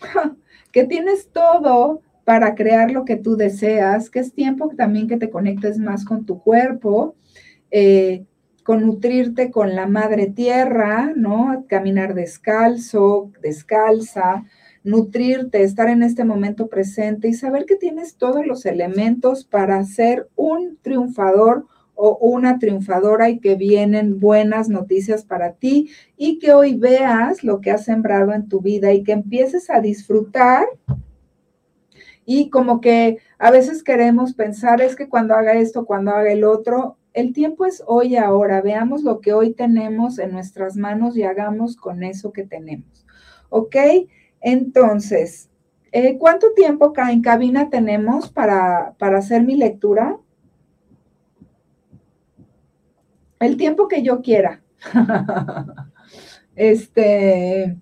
[0.72, 5.30] que tienes todo para crear lo que tú deseas, que es tiempo también que te
[5.30, 7.16] conectes más con tu cuerpo.
[7.72, 8.26] Eh,
[8.66, 11.66] con nutrirte con la madre tierra, ¿no?
[11.68, 14.44] Caminar descalzo, descalza,
[14.84, 20.30] nutrirte, estar en este momento presente y saber que tienes todos los elementos para ser
[20.36, 26.74] un triunfador o una triunfadora y que vienen buenas noticias para ti y que hoy
[26.74, 30.66] veas lo que has sembrado en tu vida y que empieces a disfrutar
[32.26, 36.44] y como que a veces queremos pensar es que cuando haga esto, cuando haga el
[36.44, 38.62] otro, el tiempo es hoy y ahora.
[38.62, 43.06] Veamos lo que hoy tenemos en nuestras manos y hagamos con eso que tenemos.
[43.50, 43.76] ¿Ok?
[44.42, 45.50] Entonces,
[45.92, 50.18] eh, ¿cuánto tiempo en cabina tenemos para, para hacer mi lectura?
[53.40, 54.62] El tiempo que yo quiera.
[56.56, 57.78] este,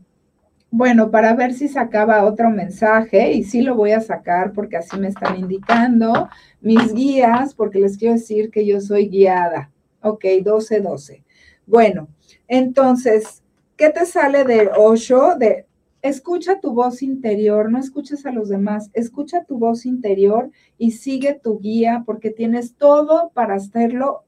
[0.75, 4.97] bueno, para ver si sacaba otro mensaje, y sí lo voy a sacar porque así
[4.97, 6.29] me están indicando
[6.61, 9.69] mis guías, porque les quiero decir que yo soy guiada.
[10.01, 11.23] Ok, 12, 12.
[11.67, 12.07] Bueno,
[12.47, 13.43] entonces,
[13.77, 15.35] ¿qué te sale de Osho?
[15.37, 15.67] De
[16.01, 21.35] escucha tu voz interior, no escuches a los demás, escucha tu voz interior y sigue
[21.35, 24.23] tu guía porque tienes todo para hacerlo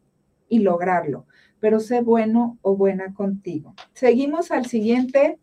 [0.48, 1.26] y lograrlo,
[1.60, 3.74] pero sé bueno o buena contigo.
[3.94, 5.40] Seguimos al siguiente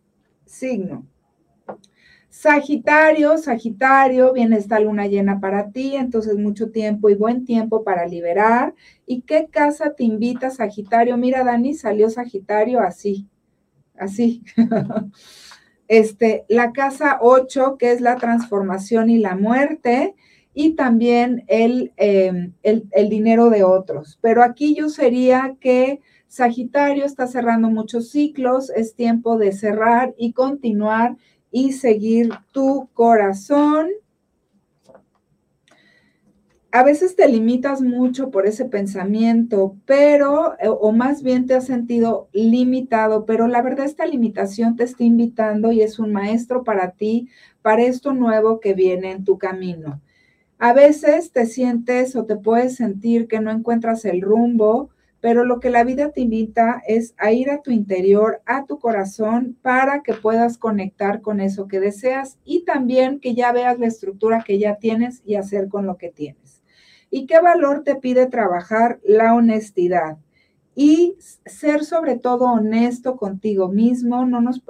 [0.52, 1.06] signo.
[2.28, 8.06] Sagitario, Sagitario, viene esta luna llena para ti, entonces mucho tiempo y buen tiempo para
[8.06, 8.74] liberar.
[9.06, 11.16] ¿Y qué casa te invita, Sagitario?
[11.18, 13.28] Mira, Dani, salió Sagitario así,
[13.98, 14.42] así.
[15.88, 20.14] este, la casa 8, que es la transformación y la muerte,
[20.54, 24.18] y también el, em, el, el dinero de otros.
[24.22, 26.00] Pero aquí yo sería que
[26.32, 31.18] Sagitario está cerrando muchos ciclos, es tiempo de cerrar y continuar
[31.50, 33.88] y seguir tu corazón.
[36.70, 42.30] A veces te limitas mucho por ese pensamiento, pero, o más bien te has sentido
[42.32, 47.28] limitado, pero la verdad esta limitación te está invitando y es un maestro para ti,
[47.60, 50.00] para esto nuevo que viene en tu camino.
[50.58, 54.88] A veces te sientes o te puedes sentir que no encuentras el rumbo,
[55.22, 58.80] pero lo que la vida te invita es a ir a tu interior, a tu
[58.80, 63.87] corazón, para que puedas conectar con eso que deseas y también que ya veas la
[63.87, 66.64] estructura que ya tienes y hacer con lo que tienes.
[67.08, 68.98] ¿Y qué valor te pide trabajar?
[69.04, 70.18] La honestidad
[70.74, 74.26] y ser sobre todo honesto contigo mismo.
[74.26, 74.61] No nos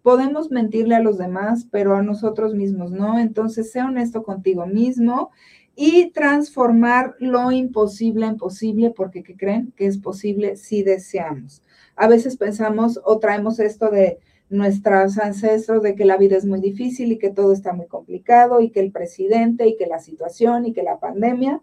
[0.00, 3.18] podemos mentirle a los demás, pero a nosotros mismos no.
[3.18, 5.32] Entonces, sea honesto contigo mismo
[5.76, 9.72] y transformar lo imposible en posible, porque ¿qué creen?
[9.76, 11.62] Que es posible si deseamos.
[11.96, 16.60] A veces pensamos o traemos esto de nuestros ancestros de que la vida es muy
[16.60, 20.66] difícil y que todo está muy complicado y que el presidente y que la situación
[20.66, 21.60] y que la pandemia.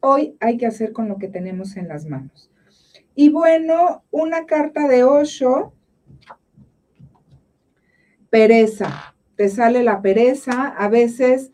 [0.00, 2.50] Hoy hay que hacer con lo que tenemos en las manos.
[3.14, 5.72] Y bueno, una carta de Osho,
[8.30, 11.52] pereza te sale la pereza, a veces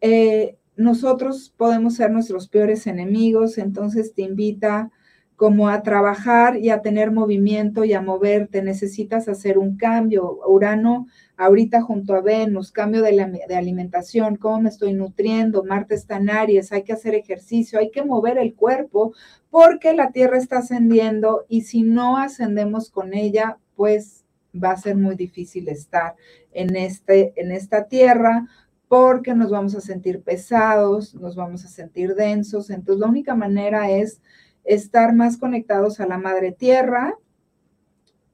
[0.00, 4.92] eh, nosotros podemos ser nuestros peores enemigos, entonces te invita
[5.34, 8.62] como a trabajar y a tener movimiento y a moverte.
[8.62, 10.38] Necesitas hacer un cambio.
[10.46, 15.64] Urano, ahorita junto a Venus, cambio de, de, alimentación, cómo me estoy nutriendo.
[15.64, 19.14] Marte está en Aries, hay que hacer ejercicio, hay que mover el cuerpo
[19.50, 24.25] porque la Tierra está ascendiendo y si no ascendemos con ella, pues
[24.62, 26.16] va a ser muy difícil estar
[26.52, 28.46] en, este, en esta tierra
[28.88, 32.70] porque nos vamos a sentir pesados, nos vamos a sentir densos.
[32.70, 34.20] Entonces, la única manera es
[34.64, 37.14] estar más conectados a la madre tierra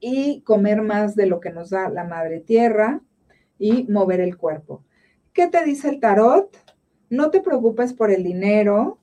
[0.00, 3.00] y comer más de lo que nos da la madre tierra
[3.58, 4.84] y mover el cuerpo.
[5.32, 6.56] ¿Qué te dice el tarot?
[7.08, 8.98] No te preocupes por el dinero,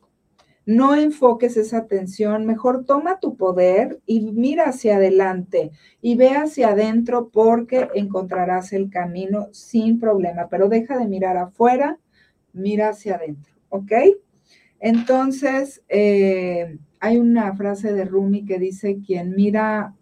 [0.70, 6.70] no enfoques esa atención, mejor toma tu poder y mira hacia adelante y ve hacia
[6.70, 11.98] adentro porque encontrarás el camino sin problema, pero deja de mirar afuera,
[12.54, 13.92] mira hacia adentro, ¿ok?
[14.80, 19.96] Entonces, eh, hay una frase de Rumi que dice, quien mira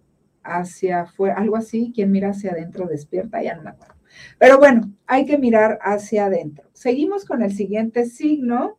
[0.43, 3.95] hacia afuera, algo así, quien mira hacia adentro despierta, ya no me acuerdo.
[4.37, 6.69] Pero bueno, hay que mirar hacia adentro.
[6.73, 8.77] Seguimos con el siguiente signo,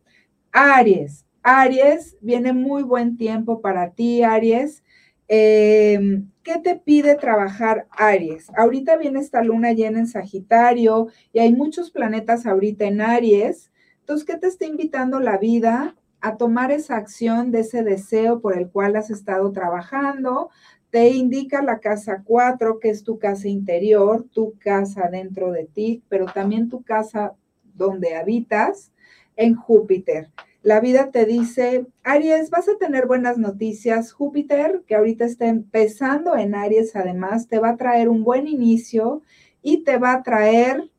[0.51, 1.25] Aries.
[1.43, 4.83] Aries, viene muy buen tiempo para ti, Aries.
[5.27, 8.49] Em, ¿Qué te pide trabajar Aries?
[8.57, 13.71] Ahorita viene esta luna llena en Sagitario y hay muchos planetas ahorita en Aries.
[13.99, 15.95] Entonces, ¿qué te está invitando la vida?
[16.21, 20.49] A tomar esa acción de ese deseo por el cual has estado trabajando.
[20.89, 26.03] Te indica la casa 4, que es tu casa interior, tu casa dentro de ti,
[26.09, 27.35] pero también tu casa
[27.75, 28.91] donde habitas
[29.35, 30.29] en Júpiter.
[30.61, 34.11] La vida te dice, Aries, vas a tener buenas noticias.
[34.11, 39.21] Júpiter, que ahorita está empezando en Aries, además, te va a traer un buen inicio
[39.61, 40.89] y te va a traer,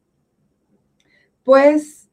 [1.45, 2.09] pues,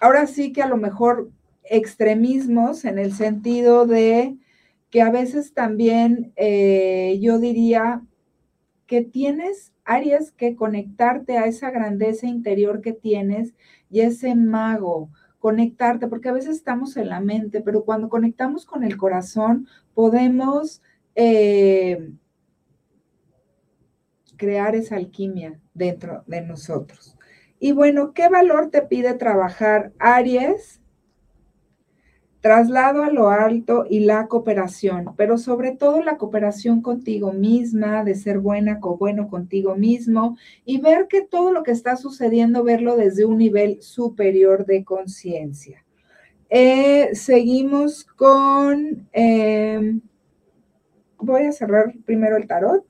[0.00, 1.30] ahora sí que a lo mejor
[1.62, 4.36] extremismos en el sentido de
[4.90, 8.02] que a veces también eh, yo diría
[8.88, 13.54] que tienes, Aries, que conectarte a esa grandeza interior que tienes
[13.88, 15.10] y ese mago
[15.46, 20.82] conectarte, porque a veces estamos en la mente, pero cuando conectamos con el corazón podemos
[21.14, 22.10] eh,
[24.36, 27.16] crear esa alquimia dentro de nosotros.
[27.60, 30.80] Y bueno, ¿qué valor te pide trabajar Aries?
[32.46, 38.14] Traslado a lo alto y la cooperación, pero sobre todo la cooperación contigo misma, de
[38.14, 42.94] ser buena o bueno contigo mismo y ver que todo lo que está sucediendo, verlo
[42.94, 45.84] desde un nivel superior de conciencia.
[46.48, 50.00] Eh, seguimos con, em,
[51.18, 52.86] voy a cerrar primero el tarot.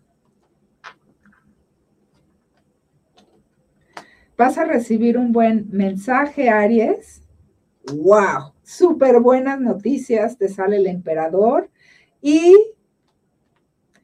[4.36, 7.22] Vas a recibir un buen mensaje, Aries.
[7.90, 8.55] ¡Wow!
[8.66, 11.70] Súper buenas noticias, te sale el emperador
[12.20, 12.52] y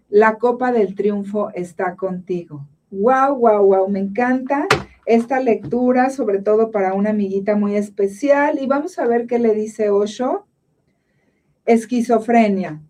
[0.08, 2.64] la copa del triunfo está contigo.
[2.92, 4.68] Wow, wow, wow, me encanta
[5.04, 8.60] esta lectura, sobre todo para una amiguita muy especial.
[8.60, 10.46] Y vamos a ver qué le dice Osho.
[11.64, 12.80] Esquizofrenia.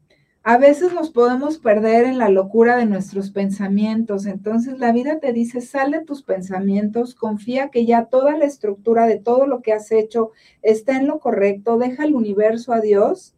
[0.45, 5.33] A veces nos podemos perder en la locura de nuestros pensamientos, entonces la vida te
[5.33, 9.93] dice, sale tus pensamientos, confía que ya toda la estructura de todo lo que has
[9.93, 13.37] hecho está en lo correcto, deja el universo a Dios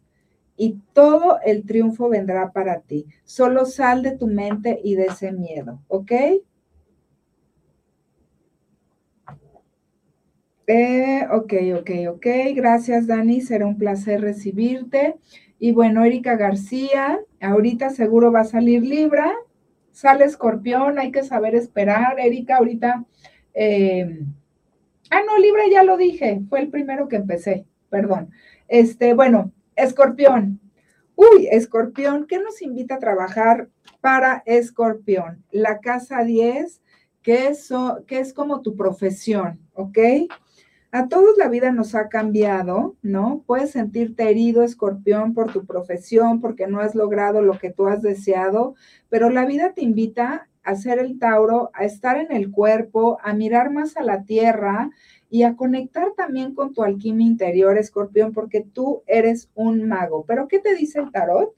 [0.57, 3.05] y todo el triunfo vendrá para ti.
[3.25, 6.13] Solo sal de tu mente y de ese miedo, ¿ok?
[10.67, 12.27] Eh, ok, ok, ok.
[12.55, 13.42] Gracias, Dani.
[13.42, 15.17] Será un placer recibirte.
[15.59, 19.33] Y bueno, Erika García, ahorita seguro va a salir Libra,
[19.92, 22.19] sale Escorpión, hay que saber esperar.
[22.19, 23.05] Erika, ahorita.
[23.55, 24.21] Eh,
[25.11, 28.31] ah, no, Libra ya lo dije, fue el primero que empecé, perdón.
[28.69, 30.61] Este, bueno, Escorpión.
[31.17, 33.69] Uy, escorpión, ¿qué nos invita a trabajar
[34.00, 35.44] para escorpión?
[35.52, 36.83] La casa 10,
[37.23, 37.71] que es,
[38.09, 39.98] que es como tu profesión, ¿ok?
[40.95, 43.42] A todos la vida nos ha cambiado, ¿no?
[43.49, 48.01] Puedes sentirte herido, escorpión, por tu profesión, porque no has logrado lo que tú has
[48.01, 48.77] deseado,
[49.09, 53.35] pero la vida te invita a ser el Tauro, a estar en el cuerpo, a
[53.35, 54.92] mirar más a la tierra
[55.29, 60.25] y a conectar también con tu alquimia interior, escorpión, porque tú eres un mago.
[60.29, 61.57] Pero ¿qué te dice el tarot?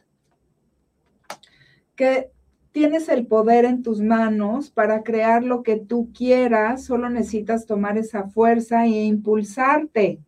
[1.95, 2.31] Que
[2.77, 7.97] tienes el poder en tus manos para crear lo que tú quieras, solo necesitas tomar
[7.97, 10.21] esa fuerza e impulsarte,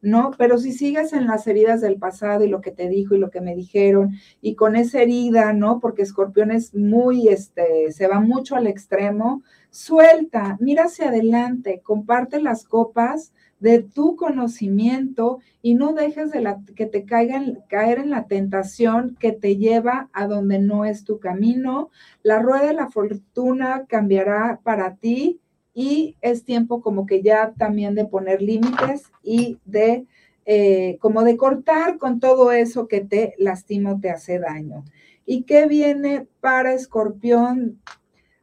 [0.00, 0.30] ¿no?
[0.38, 3.28] Pero si sigues en las heridas del pasado y lo que te dijo y lo
[3.28, 5.78] que me dijeron, y con esa herida, ¿no?
[5.78, 12.40] Porque escorpión es muy, este, se va mucho al extremo, suelta, mira hacia adelante, comparte
[12.40, 18.10] las copas de tu conocimiento y no dejes de la, que te caigan, caer en
[18.10, 21.90] la tentación que te lleva a donde no es tu camino.
[22.22, 25.40] La rueda de la fortuna cambiará para ti
[25.74, 30.06] y es tiempo como que ya también de poner límites y de
[30.46, 34.84] eh, como de cortar con todo eso que te lastima o te hace daño.
[35.26, 37.78] ¿Y qué viene para escorpión?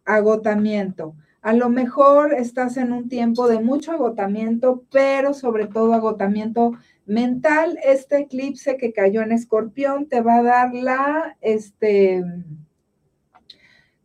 [0.05, 1.15] Agotamiento.
[1.41, 6.73] A lo mejor estás en un tiempo de mucho agotamiento, pero sobre todo agotamiento
[7.05, 7.77] mental.
[7.83, 12.23] Este eclipse que cayó en Escorpión te va a dar la, este,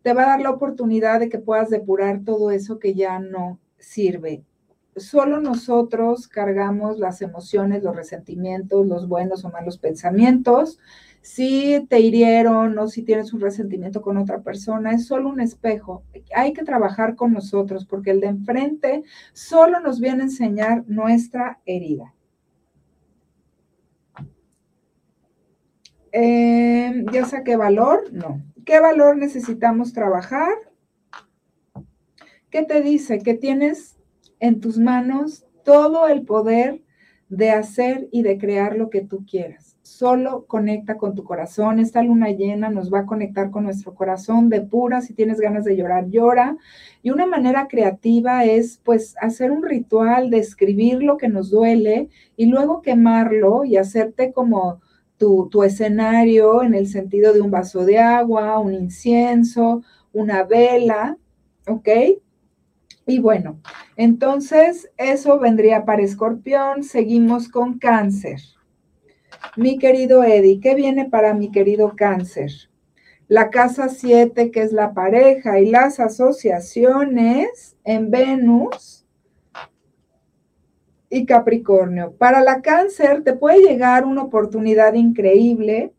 [0.03, 3.59] te va a dar la oportunidad de que puedas depurar todo eso que ya no
[3.78, 4.45] sirve.
[4.95, 10.78] Solo nosotros cargamos las emociones, los resentimientos, los buenos o malos pensamientos
[11.23, 16.03] si te hirieron o si tienes un resentimiento con otra persona, es solo un espejo.
[16.35, 21.61] Hay que trabajar con nosotros porque el de enfrente solo nos viene a enseñar nuestra
[21.64, 22.12] herida.
[26.11, 28.12] Eh, ¿Ya saqué valor?
[28.12, 28.43] No.
[28.66, 30.53] ¿Qué valor necesitamos trabajar?
[32.51, 33.20] ¿Qué te dice?
[33.20, 33.97] Que tienes
[34.41, 36.83] en tus manos todo el poder
[37.29, 39.72] de hacer y de crear lo que tú quieras
[40.03, 41.78] solo conecta con tu corazón.
[41.78, 45.64] Esta luna llena nos va a conectar con nuestro corazón, de pura, si tienes ganas
[45.64, 46.57] de llorar, llora.
[47.05, 52.09] Y una manera creativa es pues hacer un ritual de escribir lo que nos duele
[52.36, 54.80] y luego quemarlo y hacerte como
[55.18, 61.16] tu, tu escenario en el sentido de un vaso de agua, un incienso, una vela,
[61.68, 61.88] ¿ok?
[63.07, 63.61] Y bueno,
[63.94, 66.82] entonces eso vendría para escorpión.
[66.82, 68.40] Seguimos con cáncer.
[69.57, 72.51] Mi querido Eddie, ¿qué viene para mi querido cáncer?
[73.28, 79.07] La casa 7, que es la pareja y las asociaciones en Venus
[81.11, 82.12] y Capricornio.
[82.16, 85.93] Para la cáncer te puede llegar una oportunidad increíble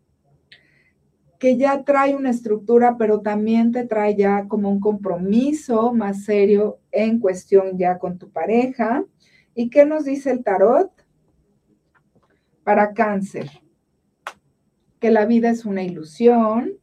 [1.38, 6.80] que ya trae una estructura, pero también te trae ya como un compromiso más serio
[6.92, 9.04] en cuestión ya con tu pareja.
[9.54, 11.03] ¿Y qué nos dice el tarot?
[12.64, 13.50] Para cáncer,
[15.00, 16.74] que la vida es una ilusión,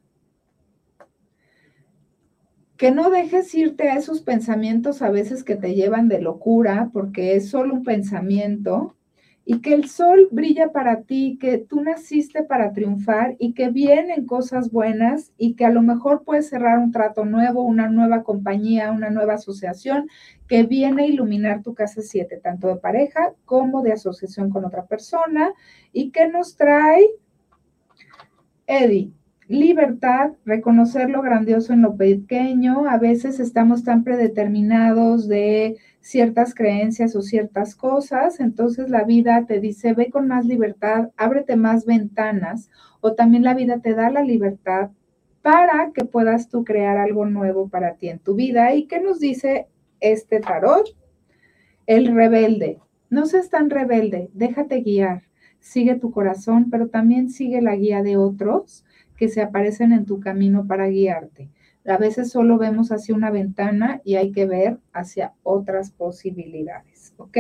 [2.77, 7.35] que no dejes irte a esos pensamientos a veces que te llevan de locura, porque
[7.35, 8.97] es solo un pensamiento,
[9.45, 14.27] y que el sol brilla para ti, que tú naciste para triunfar y que vienen
[14.27, 18.93] cosas buenas y que a lo mejor puedes cerrar un trato nuevo, una nueva compañía,
[18.93, 20.09] una nueva asociación
[20.47, 24.87] que viene a iluminar tu casa 7, tanto de pareja como de asociación con otra
[24.87, 25.53] persona
[25.93, 27.09] y que nos trae,
[28.67, 29.11] Eddie,
[29.51, 32.89] libertad, reconocer lo grandioso en lo pequeño.
[32.89, 39.61] A veces estamos tan predeterminados de ciertas creencias o ciertas cosas, entonces la vida te
[39.61, 42.71] dice, ve con más libertad, ábrete más ventanas,
[43.01, 44.91] o también la vida te da la libertad
[45.43, 48.75] para que puedas tú crear algo nuevo para ti en tu vida.
[48.75, 49.69] ¿Y qué nos dice
[50.01, 50.87] este tarot?
[51.87, 52.79] El rebelde.
[53.09, 55.23] No seas tan rebelde, déjate guiar,
[55.59, 58.85] sigue tu corazón, pero también sigue la guía de otros
[59.17, 61.51] que se aparecen en tu camino para guiarte.
[61.87, 67.39] A veces solo vemos hacia una ventana y hay que ver hacia otras posibilidades, ¿ok?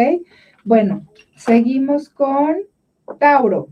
[0.64, 2.56] Bueno, seguimos con
[3.18, 3.68] Tauro.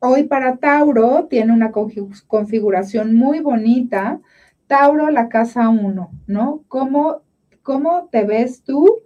[0.00, 4.20] Hoy para Tauro tiene una configuración muy bonita.
[4.66, 6.64] Tauro, la casa 1, ¿no?
[6.68, 7.22] ¿Cómo,
[7.62, 9.02] ¿Cómo te ves tú?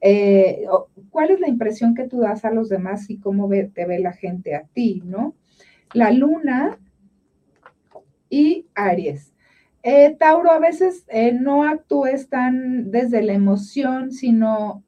[0.00, 0.64] Eh,
[1.10, 4.12] ¿Cuál es la impresión que tú das a los demás y cómo te ve la
[4.12, 5.34] gente a ti, ¿no?
[5.92, 6.78] La luna
[8.28, 9.34] y Aries.
[9.82, 14.84] Eh, Tauro, a veces eh, no actúes tan desde la emoción, sino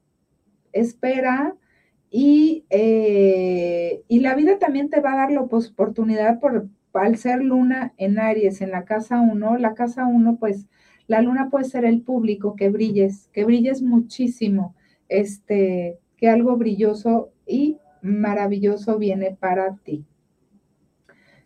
[0.71, 1.55] espera
[2.11, 7.43] y, eh, y la vida también te va a dar la oportunidad por, al ser
[7.43, 10.67] luna en Aries en la casa 1, la casa 1 pues
[11.07, 14.75] la luna puede ser el público, que brilles, que brilles muchísimo,
[15.09, 20.05] este, que algo brilloso y maravilloso viene para ti.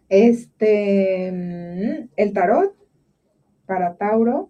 [0.10, 2.76] Este, mm, el tarot
[3.68, 4.49] para Tauro.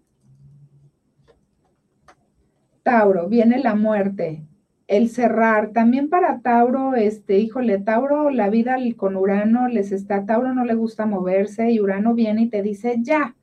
[2.84, 4.46] Tauro, viene la muerte,
[4.88, 5.72] el cerrar.
[5.74, 10.76] También para Tauro, este, híjole, Tauro, la vida con Urano les está, Tauro no le
[10.76, 13.36] gusta moverse y Urano viene y te dice, ya,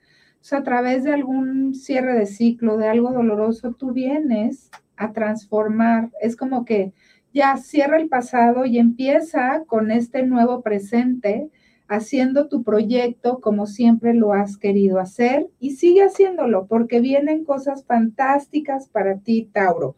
[0.45, 5.13] o sea, a través de algún cierre de ciclo, de algo doloroso, tú vienes a
[5.13, 6.11] transformar.
[6.21, 6.93] Es como que
[7.35, 11.51] ya cierra el pasado y empieza con este nuevo presente,
[11.89, 17.85] haciendo tu proyecto como siempre lo has querido hacer y sigue haciéndolo porque vienen cosas
[17.85, 19.97] fantásticas para ti, Tauro.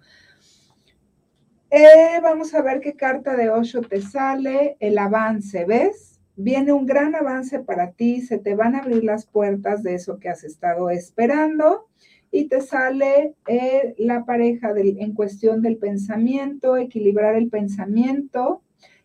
[1.71, 6.17] Eh, vamos a ver qué carta de Osho te sale, el avance, ¿ves?
[6.37, 10.19] viene un gran avance para ti, se te van a abrir las puertas de eso
[10.19, 11.89] que has estado esperando
[12.31, 18.63] y te sale eh, la pareja en cuestión del pensamiento, equilibrar el pensamiento,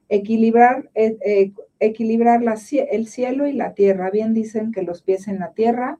[0.09, 2.41] equilibrar, eh, equilibrar
[2.89, 4.09] el cielo y la tierra.
[4.09, 5.99] Bien dicen que los pies en la tierra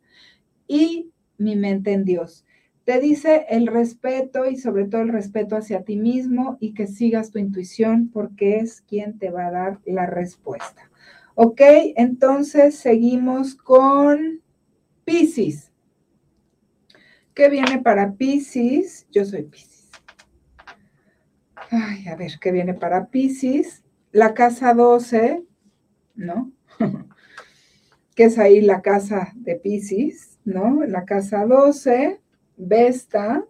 [0.68, 2.46] y mi mente en Dios.
[2.86, 7.32] Te dice el respeto y sobre todo el respeto hacia ti mismo y que sigas
[7.32, 10.90] tu intuición porque es quien te va a dar la respuesta.
[11.36, 11.62] Ok,
[11.96, 14.42] entonces seguimos con
[15.06, 15.72] Pisces.
[17.34, 19.08] ¿Qué viene para Pisces?
[19.12, 19.90] Yo soy Pisces.
[21.70, 23.84] Ay, a ver, ¿qué viene para Pisces?
[24.12, 25.44] La casa 12,
[26.16, 26.52] ¿no?
[28.16, 30.84] que es ahí la casa de Pisces, ¿no?
[30.86, 32.20] La casa 12,
[32.58, 33.46] Vesta,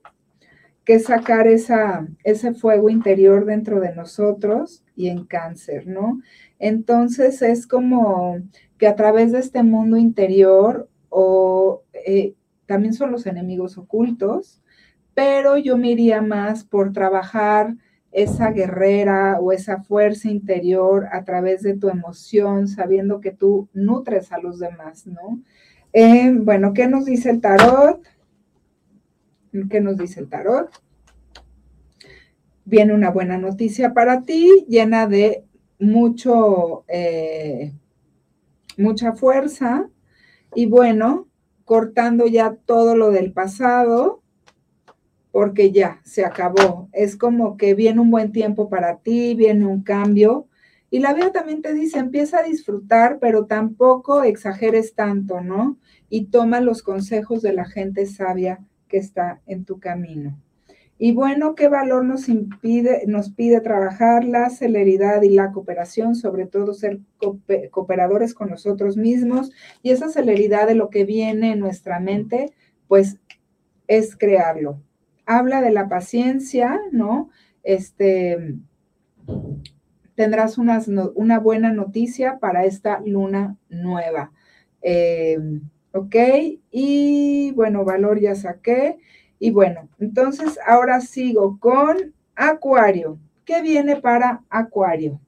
[0.86, 6.22] que es sacar esa, ese fuego interior dentro de nosotros y en cáncer, ¿no?
[6.60, 8.40] Entonces es como
[8.78, 12.36] que a través de este mundo interior o eh,
[12.66, 14.62] también son los enemigos ocultos,
[15.14, 17.76] pero yo me iría más por trabajar
[18.12, 24.32] esa guerrera o esa fuerza interior a través de tu emoción, sabiendo que tú nutres
[24.32, 25.42] a los demás, ¿no?
[25.94, 28.02] Eh, bueno, ¿qué nos dice el tarot?
[29.70, 30.70] ¿Qué nos dice el tarot?
[32.66, 35.46] Viene una buena noticia para ti, llena de
[35.80, 37.74] mucho, eh,
[38.78, 39.90] mucha fuerza
[40.56, 41.28] y bueno,
[41.66, 44.21] cortando ya todo lo del pasado,
[45.32, 46.90] porque ya se acabó.
[46.92, 50.48] Es como que viene un buen tiempo para ti, viene un cambio.
[50.90, 55.78] Y la vida también te dice, empieza a disfrutar, pero tampoco exageres tanto, ¿no?
[56.10, 58.60] Y toma los consejos de la gente sabia
[58.90, 60.38] que está en tu camino.
[61.04, 66.46] Y bueno, ¿qué valor nos impide, nos pide trabajar la celeridad y la cooperación, sobre
[66.46, 67.00] todo ser
[67.72, 69.52] cooperadores con nosotros mismos?
[69.82, 72.54] Y esa celeridad de lo que viene en nuestra mente,
[72.88, 73.18] pues
[73.88, 74.80] es crearlo.
[75.34, 77.30] Habla de la paciencia, ¿no?
[77.64, 78.58] Este,
[80.14, 84.34] tendrás una buena noticia para esta luna nueva.
[84.82, 85.40] Eh,
[85.94, 86.16] ok,
[86.70, 88.98] y bueno, valor ya saqué.
[89.40, 93.18] Y bueno, entonces ahora sigo con Acuario.
[93.46, 95.22] ¿Qué viene para Acuario?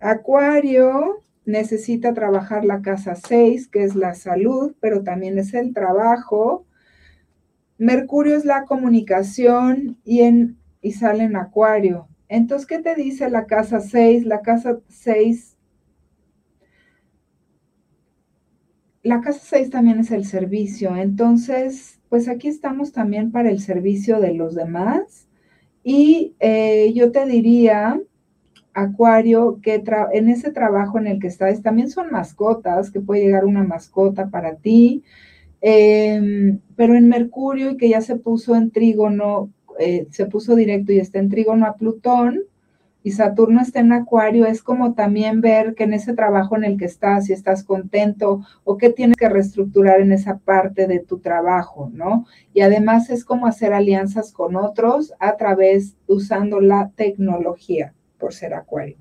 [0.00, 6.66] Acuario necesita trabajar la casa 6, que es la salud, pero también es el trabajo.
[7.78, 12.08] Mercurio es la comunicación y, en, y sale en Acuario.
[12.28, 14.24] Entonces, ¿qué te dice la casa 6?
[14.26, 15.54] La casa 6
[19.04, 24.18] la casa 6 también es el servicio, entonces pues aquí estamos también para el servicio
[24.18, 25.28] de los demás.
[25.82, 28.00] Y eh, yo te diría,
[28.72, 33.44] Acuario, que en ese trabajo en el que estás, también son mascotas, que puede llegar
[33.44, 35.02] una mascota para ti,
[35.66, 40.92] em, pero en Mercurio y que ya se puso en trígono, eh, se puso directo
[40.92, 42.42] y está en trígono a Plutón,
[43.02, 46.78] y Saturno está en Acuario, es como también ver que en ese trabajo en el
[46.78, 51.18] que estás, si estás contento o qué tienes que reestructurar en esa parte de tu
[51.18, 52.26] trabajo, ¿no?
[52.54, 58.54] Y además es como hacer alianzas con otros a través, usando la tecnología, por ser
[58.54, 58.96] Acuario.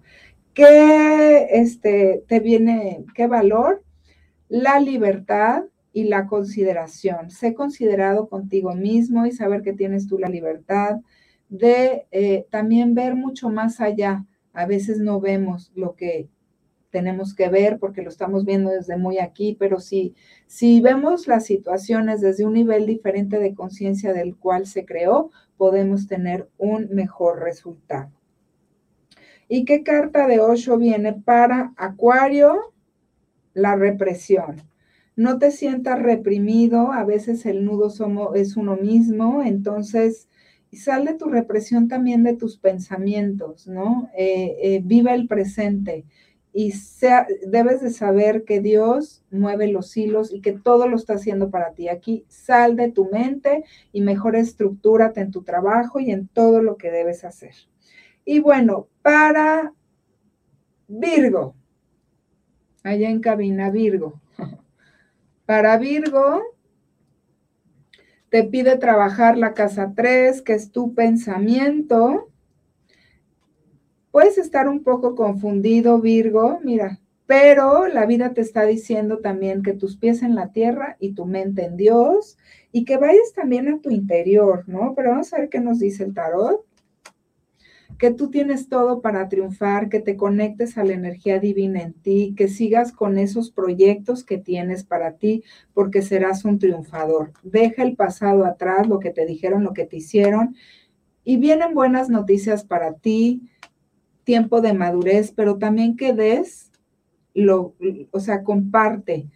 [0.53, 3.83] ¿Qué este, te viene, qué valor?
[4.49, 5.63] La libertad
[5.93, 7.29] y la consideración.
[7.29, 10.97] Sé considerado contigo mismo y saber que tienes tú la libertad
[11.49, 14.25] de eh, también ver mucho más allá.
[14.53, 16.27] A veces no vemos lo que
[16.89, 20.15] tenemos que ver porque lo estamos viendo desde muy aquí, pero si,
[20.47, 26.07] si vemos las situaciones desde un nivel diferente de conciencia del cual se creó, podemos
[26.07, 28.11] tener un mejor resultado.
[29.47, 32.73] ¿Y qué carta de Osho viene para Acuario?
[33.53, 34.72] La represión.
[35.15, 40.27] No te sientas reprimido, a veces el nudo somos, es uno mismo, entonces
[40.71, 44.09] sale tu represión también de tus pensamientos, ¿no?
[44.17, 46.05] Eh, eh, viva el presente
[46.53, 51.13] y sea, debes de saber que Dios mueve los hilos y que todo lo está
[51.15, 51.89] haciendo para ti.
[51.89, 56.77] Aquí sal de tu mente y mejor estructúrate en tu trabajo y en todo lo
[56.77, 57.55] que debes hacer.
[58.23, 59.73] Y bueno, para
[60.87, 61.55] Virgo,
[62.83, 64.21] allá en cabina Virgo.
[65.45, 66.41] Para Virgo,
[68.29, 72.29] te pide trabajar la casa 3, que es tu pensamiento
[74.13, 79.73] Puedes estar un poco confundido, Virgo, mira, pero la vida te está diciendo también que
[79.73, 82.37] tus pies en la tierra y tu mente en Dios
[82.71, 84.93] y que vayas también a tu interior, ¿no?
[84.95, 86.63] Pero vamos a ver qué nos dice el tarot.
[87.97, 92.33] Que tú tienes todo para triunfar, que te conectes a la energía divina en ti,
[92.35, 97.31] que sigas con esos proyectos que tienes para ti, porque serás un triunfador.
[97.43, 100.55] Deja el pasado atrás, lo que te dijeron, lo que te hicieron,
[101.23, 103.41] y vienen buenas noticias para ti
[104.23, 106.71] tiempo de madurez, pero también que des,
[107.33, 107.75] lo,
[108.11, 109.27] o sea, comparte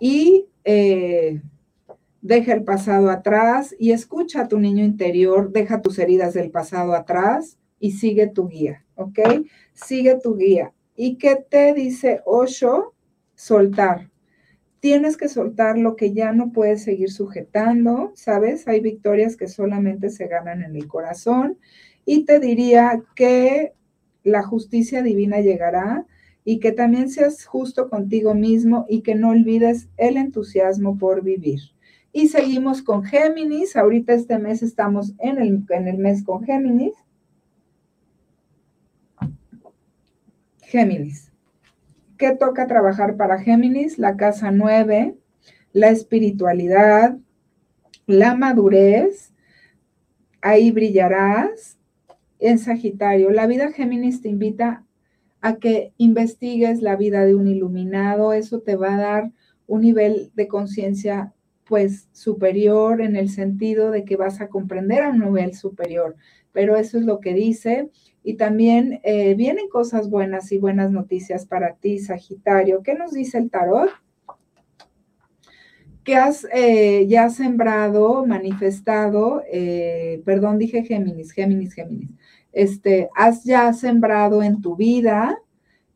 [0.00, 1.40] y eh,
[2.20, 6.94] deja el pasado atrás y escucha a tu niño interior, deja tus heridas del pasado
[6.94, 9.18] atrás y sigue tu guía, ¿ok?
[9.74, 10.72] Sigue tu guía.
[10.94, 12.94] ¿Y qué te dice Osho?
[13.34, 14.08] Soltar.
[14.78, 18.68] Tienes que soltar lo que ya no puedes seguir sujetando, ¿sabes?
[18.68, 21.58] Hay victorias que solamente se ganan en el corazón.
[22.04, 23.72] Y te diría que
[24.22, 26.06] la justicia divina llegará
[26.44, 31.60] y que también seas justo contigo mismo y que no olvides el entusiasmo por vivir.
[32.12, 33.74] Y seguimos con Géminis.
[33.74, 36.94] Ahorita este mes estamos en el, en el mes con Géminis.
[40.72, 41.30] Géminis.
[42.16, 43.98] ¿Qué toca trabajar para Géminis?
[43.98, 45.14] La casa 9,
[45.74, 47.18] la espiritualidad,
[48.06, 49.34] la madurez.
[50.40, 51.78] Ahí brillarás
[52.38, 53.30] en Sagitario.
[53.32, 54.86] La vida Géminis te invita
[55.42, 58.32] a que investigues la vida de un iluminado.
[58.32, 59.32] Eso te va a dar
[59.66, 61.34] un nivel de conciencia
[61.66, 66.16] pues superior en el sentido de que vas a comprender a un nivel superior.
[66.50, 67.90] Pero eso es lo que dice.
[68.24, 72.82] Y también eh, vienen cosas buenas y buenas noticias para ti, Sagitario.
[72.82, 73.90] ¿Qué nos dice el tarot?
[76.04, 82.10] que has eh, ya sembrado, manifestado, eh, perdón, dije Géminis, Géminis, Géminis,
[82.52, 85.38] este, has ya sembrado en tu vida,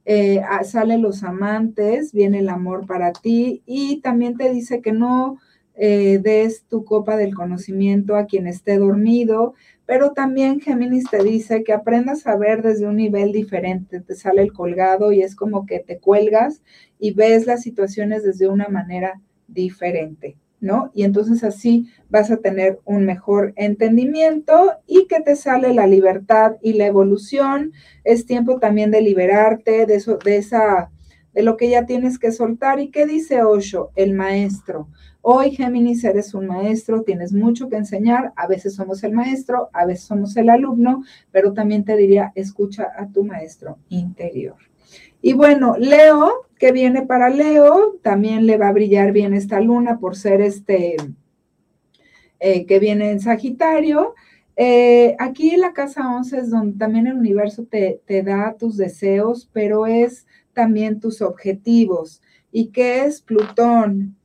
[0.05, 3.62] eh, salen los amantes, viene el amor para ti.
[3.66, 5.39] Y también te dice que no
[5.79, 9.53] des tu copa del conocimiento a quien esté dormido,
[9.87, 14.43] pero también Géminis te dice que aprendas a ver desde un nivel diferente, te sale
[14.43, 16.62] el colgado y es como que te cuelgas
[16.99, 20.91] y ves las situaciones desde una manera diferente, ¿no?
[20.93, 26.57] Y entonces así vas a tener un mejor entendimiento y que te sale la libertad
[26.61, 27.72] y la evolución.
[28.03, 30.91] Es tiempo también de liberarte de eso, de esa,
[31.32, 32.80] de lo que ya tienes que soltar.
[32.80, 34.89] ¿Y qué dice Osho, el maestro?
[35.29, 38.33] Hoy, Géminis, eres un maestro, tienes mucho que enseñar.
[38.37, 41.03] A veces somos el maestro, a veces somos el alumno,
[41.33, 44.55] pero también te diría, escucha a tu maestro interior.
[45.20, 49.99] Y bueno, Leo, que viene para Leo, también le va a brillar bien esta luna
[49.99, 50.95] por ser este,
[52.39, 54.14] eh, que viene en Sagitario.
[54.55, 58.77] Eh, aquí en la casa 11 es donde también el universo te, te da tus
[58.77, 62.22] deseos, pero es también tus objetivos.
[62.53, 64.16] ¿Y qué es Plutón?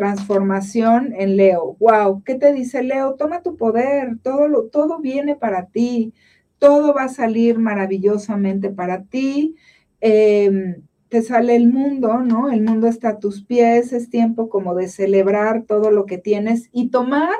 [0.00, 1.76] Transformación en Leo.
[1.78, 3.16] Wow, ¿qué te dice Leo?
[3.16, 6.14] Toma tu poder, todo, lo, todo viene para ti,
[6.58, 9.56] todo va a salir maravillosamente para ti.
[10.00, 12.50] Em, te sale el mundo, ¿no?
[12.50, 16.70] El mundo está a tus pies, es tiempo como de celebrar todo lo que tienes
[16.72, 17.34] y tomar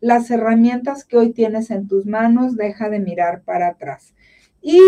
[0.00, 4.14] las herramientas que hoy tienes en tus manos, deja de mirar para atrás.
[4.62, 4.80] ¿Y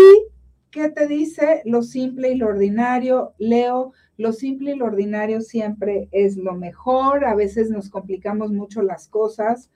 [0.71, 1.61] qué te dice?
[1.65, 7.23] Lo simple y lo ordinario, Leo, lo simple y lo ordinario siempre es lo mejor,
[7.23, 9.71] a veces nos complicamos mucho las cosas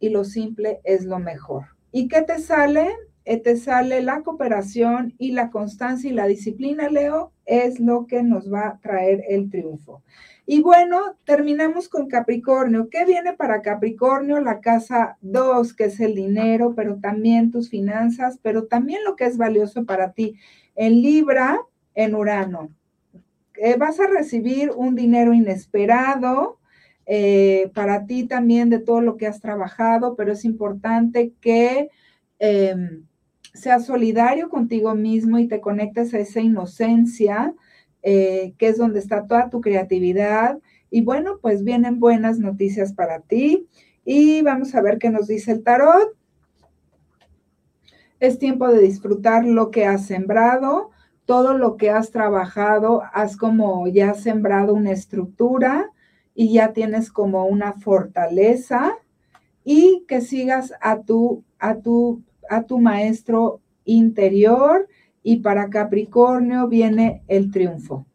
[0.00, 1.66] y lo simple es lo mejor.
[1.92, 2.88] ¿Y qué te sale?
[3.26, 8.22] Eh, te sale la cooperación y la constancia y la disciplina, Leo, es lo que
[8.22, 10.02] nos va a traer el triunfo.
[10.46, 12.88] Y bueno, terminamos con Capricornio.
[12.88, 14.40] ¿Qué viene para Capricornio?
[14.40, 19.26] La casa 2, que es el dinero, pero también tus finanzas, pero también lo que
[19.26, 20.36] es valioso para ti.
[20.74, 21.60] En Libra,
[21.94, 22.70] en Urano.
[23.60, 26.58] Eh, vas a recibir un dinero inesperado,
[27.06, 31.88] eh, para ti también de todo lo que has trabajado, pero es importante que
[32.38, 33.04] em,
[33.54, 37.54] seas solidario contigo mismo y te conectes a esa inocencia,
[38.02, 40.58] eh, que es donde está toda tu creatividad.
[40.90, 43.66] Y bueno, pues vienen buenas noticias para ti.
[44.04, 46.14] Y vamos a ver qué nos dice el tarot.
[48.20, 50.90] Es tiempo de disfrutar lo que has sembrado,
[51.28, 55.90] todo lo que has trabajado, has como ya sembrado una estructura
[56.34, 58.96] y ya tienes como una fortaleza
[59.62, 64.88] y que sigas a tu, a tu, a tu maestro interior
[65.22, 68.06] y para Capricornio viene el triunfo.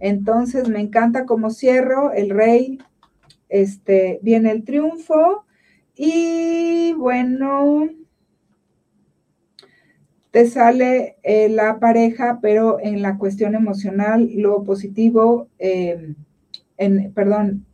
[0.00, 2.80] Entonces me encanta cómo cierro el rey,
[3.48, 5.44] este, viene el triunfo
[5.94, 7.88] y bueno,
[10.36, 16.12] te sale eh, la pareja, pero en la cuestión emocional, lo positivo, eh,
[16.76, 17.64] en, perdón,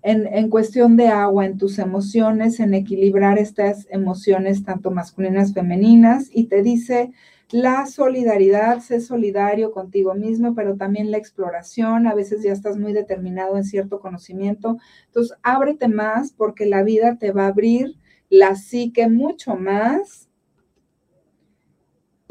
[0.00, 6.30] en, en, cuestión de agua, en tus emociones, en equilibrar estas emociones tanto masculinas, femeninas,
[6.32, 7.10] y te dice
[7.50, 12.92] la solidaridad, sé solidario contigo mismo, pero también la exploración, a veces ya estás muy
[12.92, 17.96] determinado en cierto conocimiento, entonces ábrete más porque la vida te va a abrir
[18.30, 20.23] la psique mucho más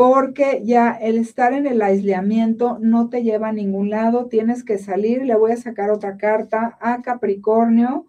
[0.05, 4.77] porque ya el estar en el aislamiento no te lleva a ningún lado, tienes que
[4.77, 8.05] salir, le voy a sacar otra carta a Capricornio,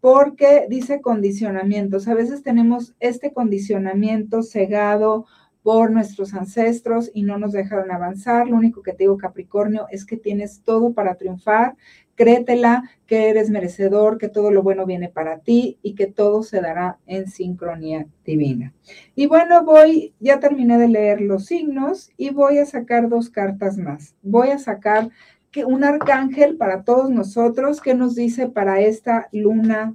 [0.00, 2.06] porque dice condicionamientos.
[2.06, 5.26] A veces tenemos este condicionamiento cegado
[5.64, 8.46] por nuestros ancestros y no nos dejaron avanzar.
[8.46, 11.74] Lo único que te digo, Capricornio, es que tienes todo para triunfar.
[12.22, 16.60] Créetela que eres merecedor, que todo lo bueno viene para ti y que todo se
[16.60, 18.72] dará en sincronía divina.
[19.16, 23.76] Y bueno, voy, ya terminé de leer los signos y voy a sacar dos cartas
[23.76, 24.14] más.
[24.22, 25.10] Voy a sacar
[25.50, 29.92] que un arcángel para todos nosotros que nos dice para esta luna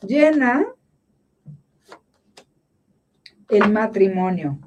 [0.00, 0.64] llena
[3.50, 4.58] el matrimonio.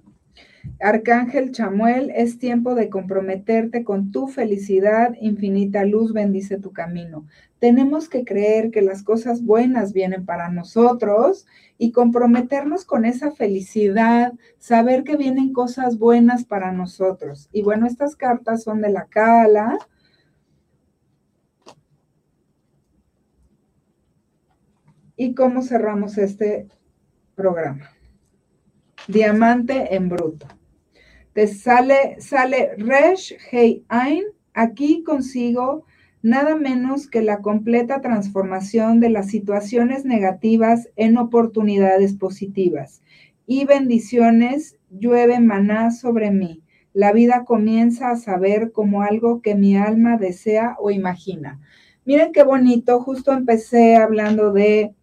[0.79, 7.25] Arcángel Chamuel, es tiempo de comprometerte con tu felicidad, infinita luz bendice tu camino.
[7.59, 11.45] Tenemos que creer que las cosas buenas vienen para nosotros
[11.77, 17.49] y comprometernos con esa felicidad, saber que vienen cosas buenas para nosotros.
[17.51, 19.77] Y bueno, estas cartas son de la Cala.
[25.15, 26.67] ¿Y cómo cerramos este
[27.35, 27.91] programa?
[29.07, 30.47] Diamante en bruto.
[31.33, 34.23] Te sale, sale Resh Hei Ein.
[34.53, 35.85] Aquí consigo
[36.21, 43.01] nada menos que la completa transformación de las situaciones negativas en oportunidades positivas.
[43.47, 46.61] Y bendiciones llueve maná sobre mí.
[46.93, 51.59] La vida comienza a saber como algo que mi alma desea o imagina.
[52.03, 54.93] Miren qué bonito, justo empecé hablando de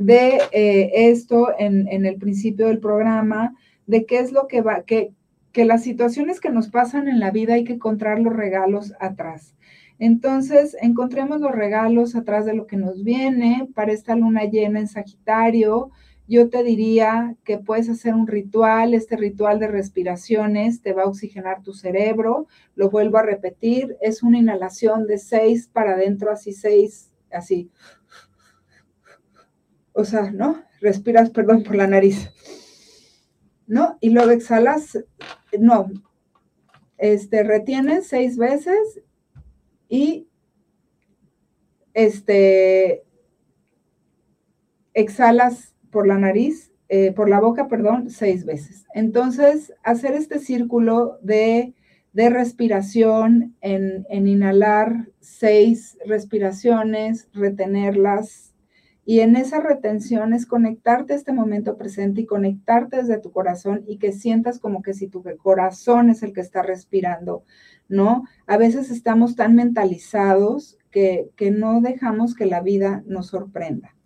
[0.00, 3.54] de eh, esto en, el principio del programa,
[3.86, 5.12] de qué es lo que va, que,
[5.52, 9.54] que las situaciones que nos pasan en la vida hay que encontrar los regalos atrás.
[9.98, 14.88] Entonces, encontremos los regalos atrás de lo que nos viene para esta luna llena en
[14.88, 15.90] Sagitario.
[16.26, 21.08] Yo te diría que puedes hacer un ritual, este ritual de respiraciones te va a
[21.08, 22.46] oxigenar tu cerebro.
[22.74, 27.70] Lo vuelvo a repetir, es una inhalación de seis para adentro, así seis, así
[30.00, 30.62] o sea, ¿no?
[30.80, 32.30] Respiras, perdón, por la nariz,
[33.66, 33.98] ¿no?
[34.00, 34.98] Y luego exhalas,
[35.58, 35.90] no,
[36.96, 39.02] este, retienes seis veces
[39.88, 40.26] y
[41.92, 43.04] este,
[44.94, 48.86] exhalas por la nariz, eh, por la boca, perdón, seis veces.
[48.94, 51.74] Entonces, hacer este círculo de,
[52.12, 58.49] de respiración en, en inhalar seis respiraciones, retenerlas
[59.10, 63.82] y en esa retención es conectarte a este momento presente y conectarte desde tu corazón
[63.88, 67.42] y que sientas como que si tu corazón es el que está respirando,
[67.88, 68.22] ¿no?
[68.46, 73.96] A veces estamos tan mentalizados que, no dejamos que la vida nos sorprenda.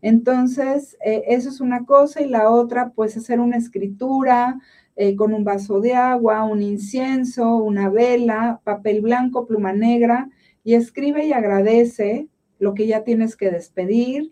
[0.00, 4.60] Entonces, eh, eso es una cosa y la otra, pues hacer una escritura
[4.94, 10.30] eh, con un vaso de agua, un incienso, una vela, papel blanco, pluma negra
[10.62, 12.28] y escribe y agradece
[12.60, 14.30] lo que ya tienes que despedir,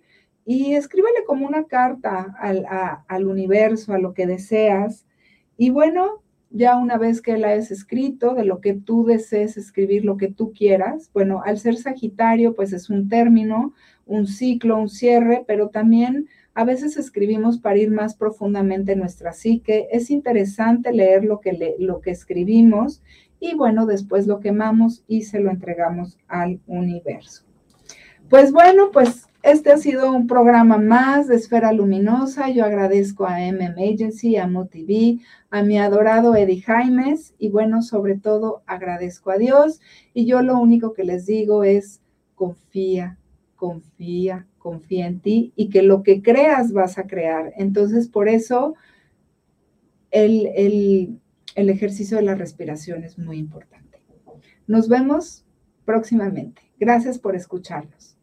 [0.52, 5.06] y escríbele como una carta al, universo, a lo que deseas.
[5.56, 10.04] Y bueno, ya una vez que la hayas escrito, de lo que tú desees escribir,
[10.04, 13.74] lo que tú quieras, bueno, al ser Sagitario, pues es un término,
[14.06, 19.32] un ciclo, un cierre, pero también a veces escribimos para ir más profundamente en nuestra
[19.32, 19.86] psique.
[19.92, 23.04] Es interesante leer lo que, lo que escribimos
[23.38, 27.44] y bueno, después lo quemamos y se lo entregamos al universo.
[28.28, 32.50] Pues bueno, pues Este ha sido un programa más de Esfera Luminosa.
[32.50, 35.18] Yo agradezco a MM Agency, a MoTV,
[35.48, 39.80] a mi adorado Eddie Jaimes y bueno, sobre todo agradezco a Dios.
[40.12, 42.02] Y yo lo único que les digo es
[42.34, 43.16] confía,
[43.56, 47.54] confía, confía en ti y que lo que creas vas a crear.
[47.56, 48.74] Entonces, por eso
[50.10, 50.48] el,
[51.54, 54.02] el ejercicio de la respiración es muy importante.
[54.66, 55.46] Nos vemos
[55.86, 56.60] próximamente.
[56.78, 58.19] Gracias por escucharnos.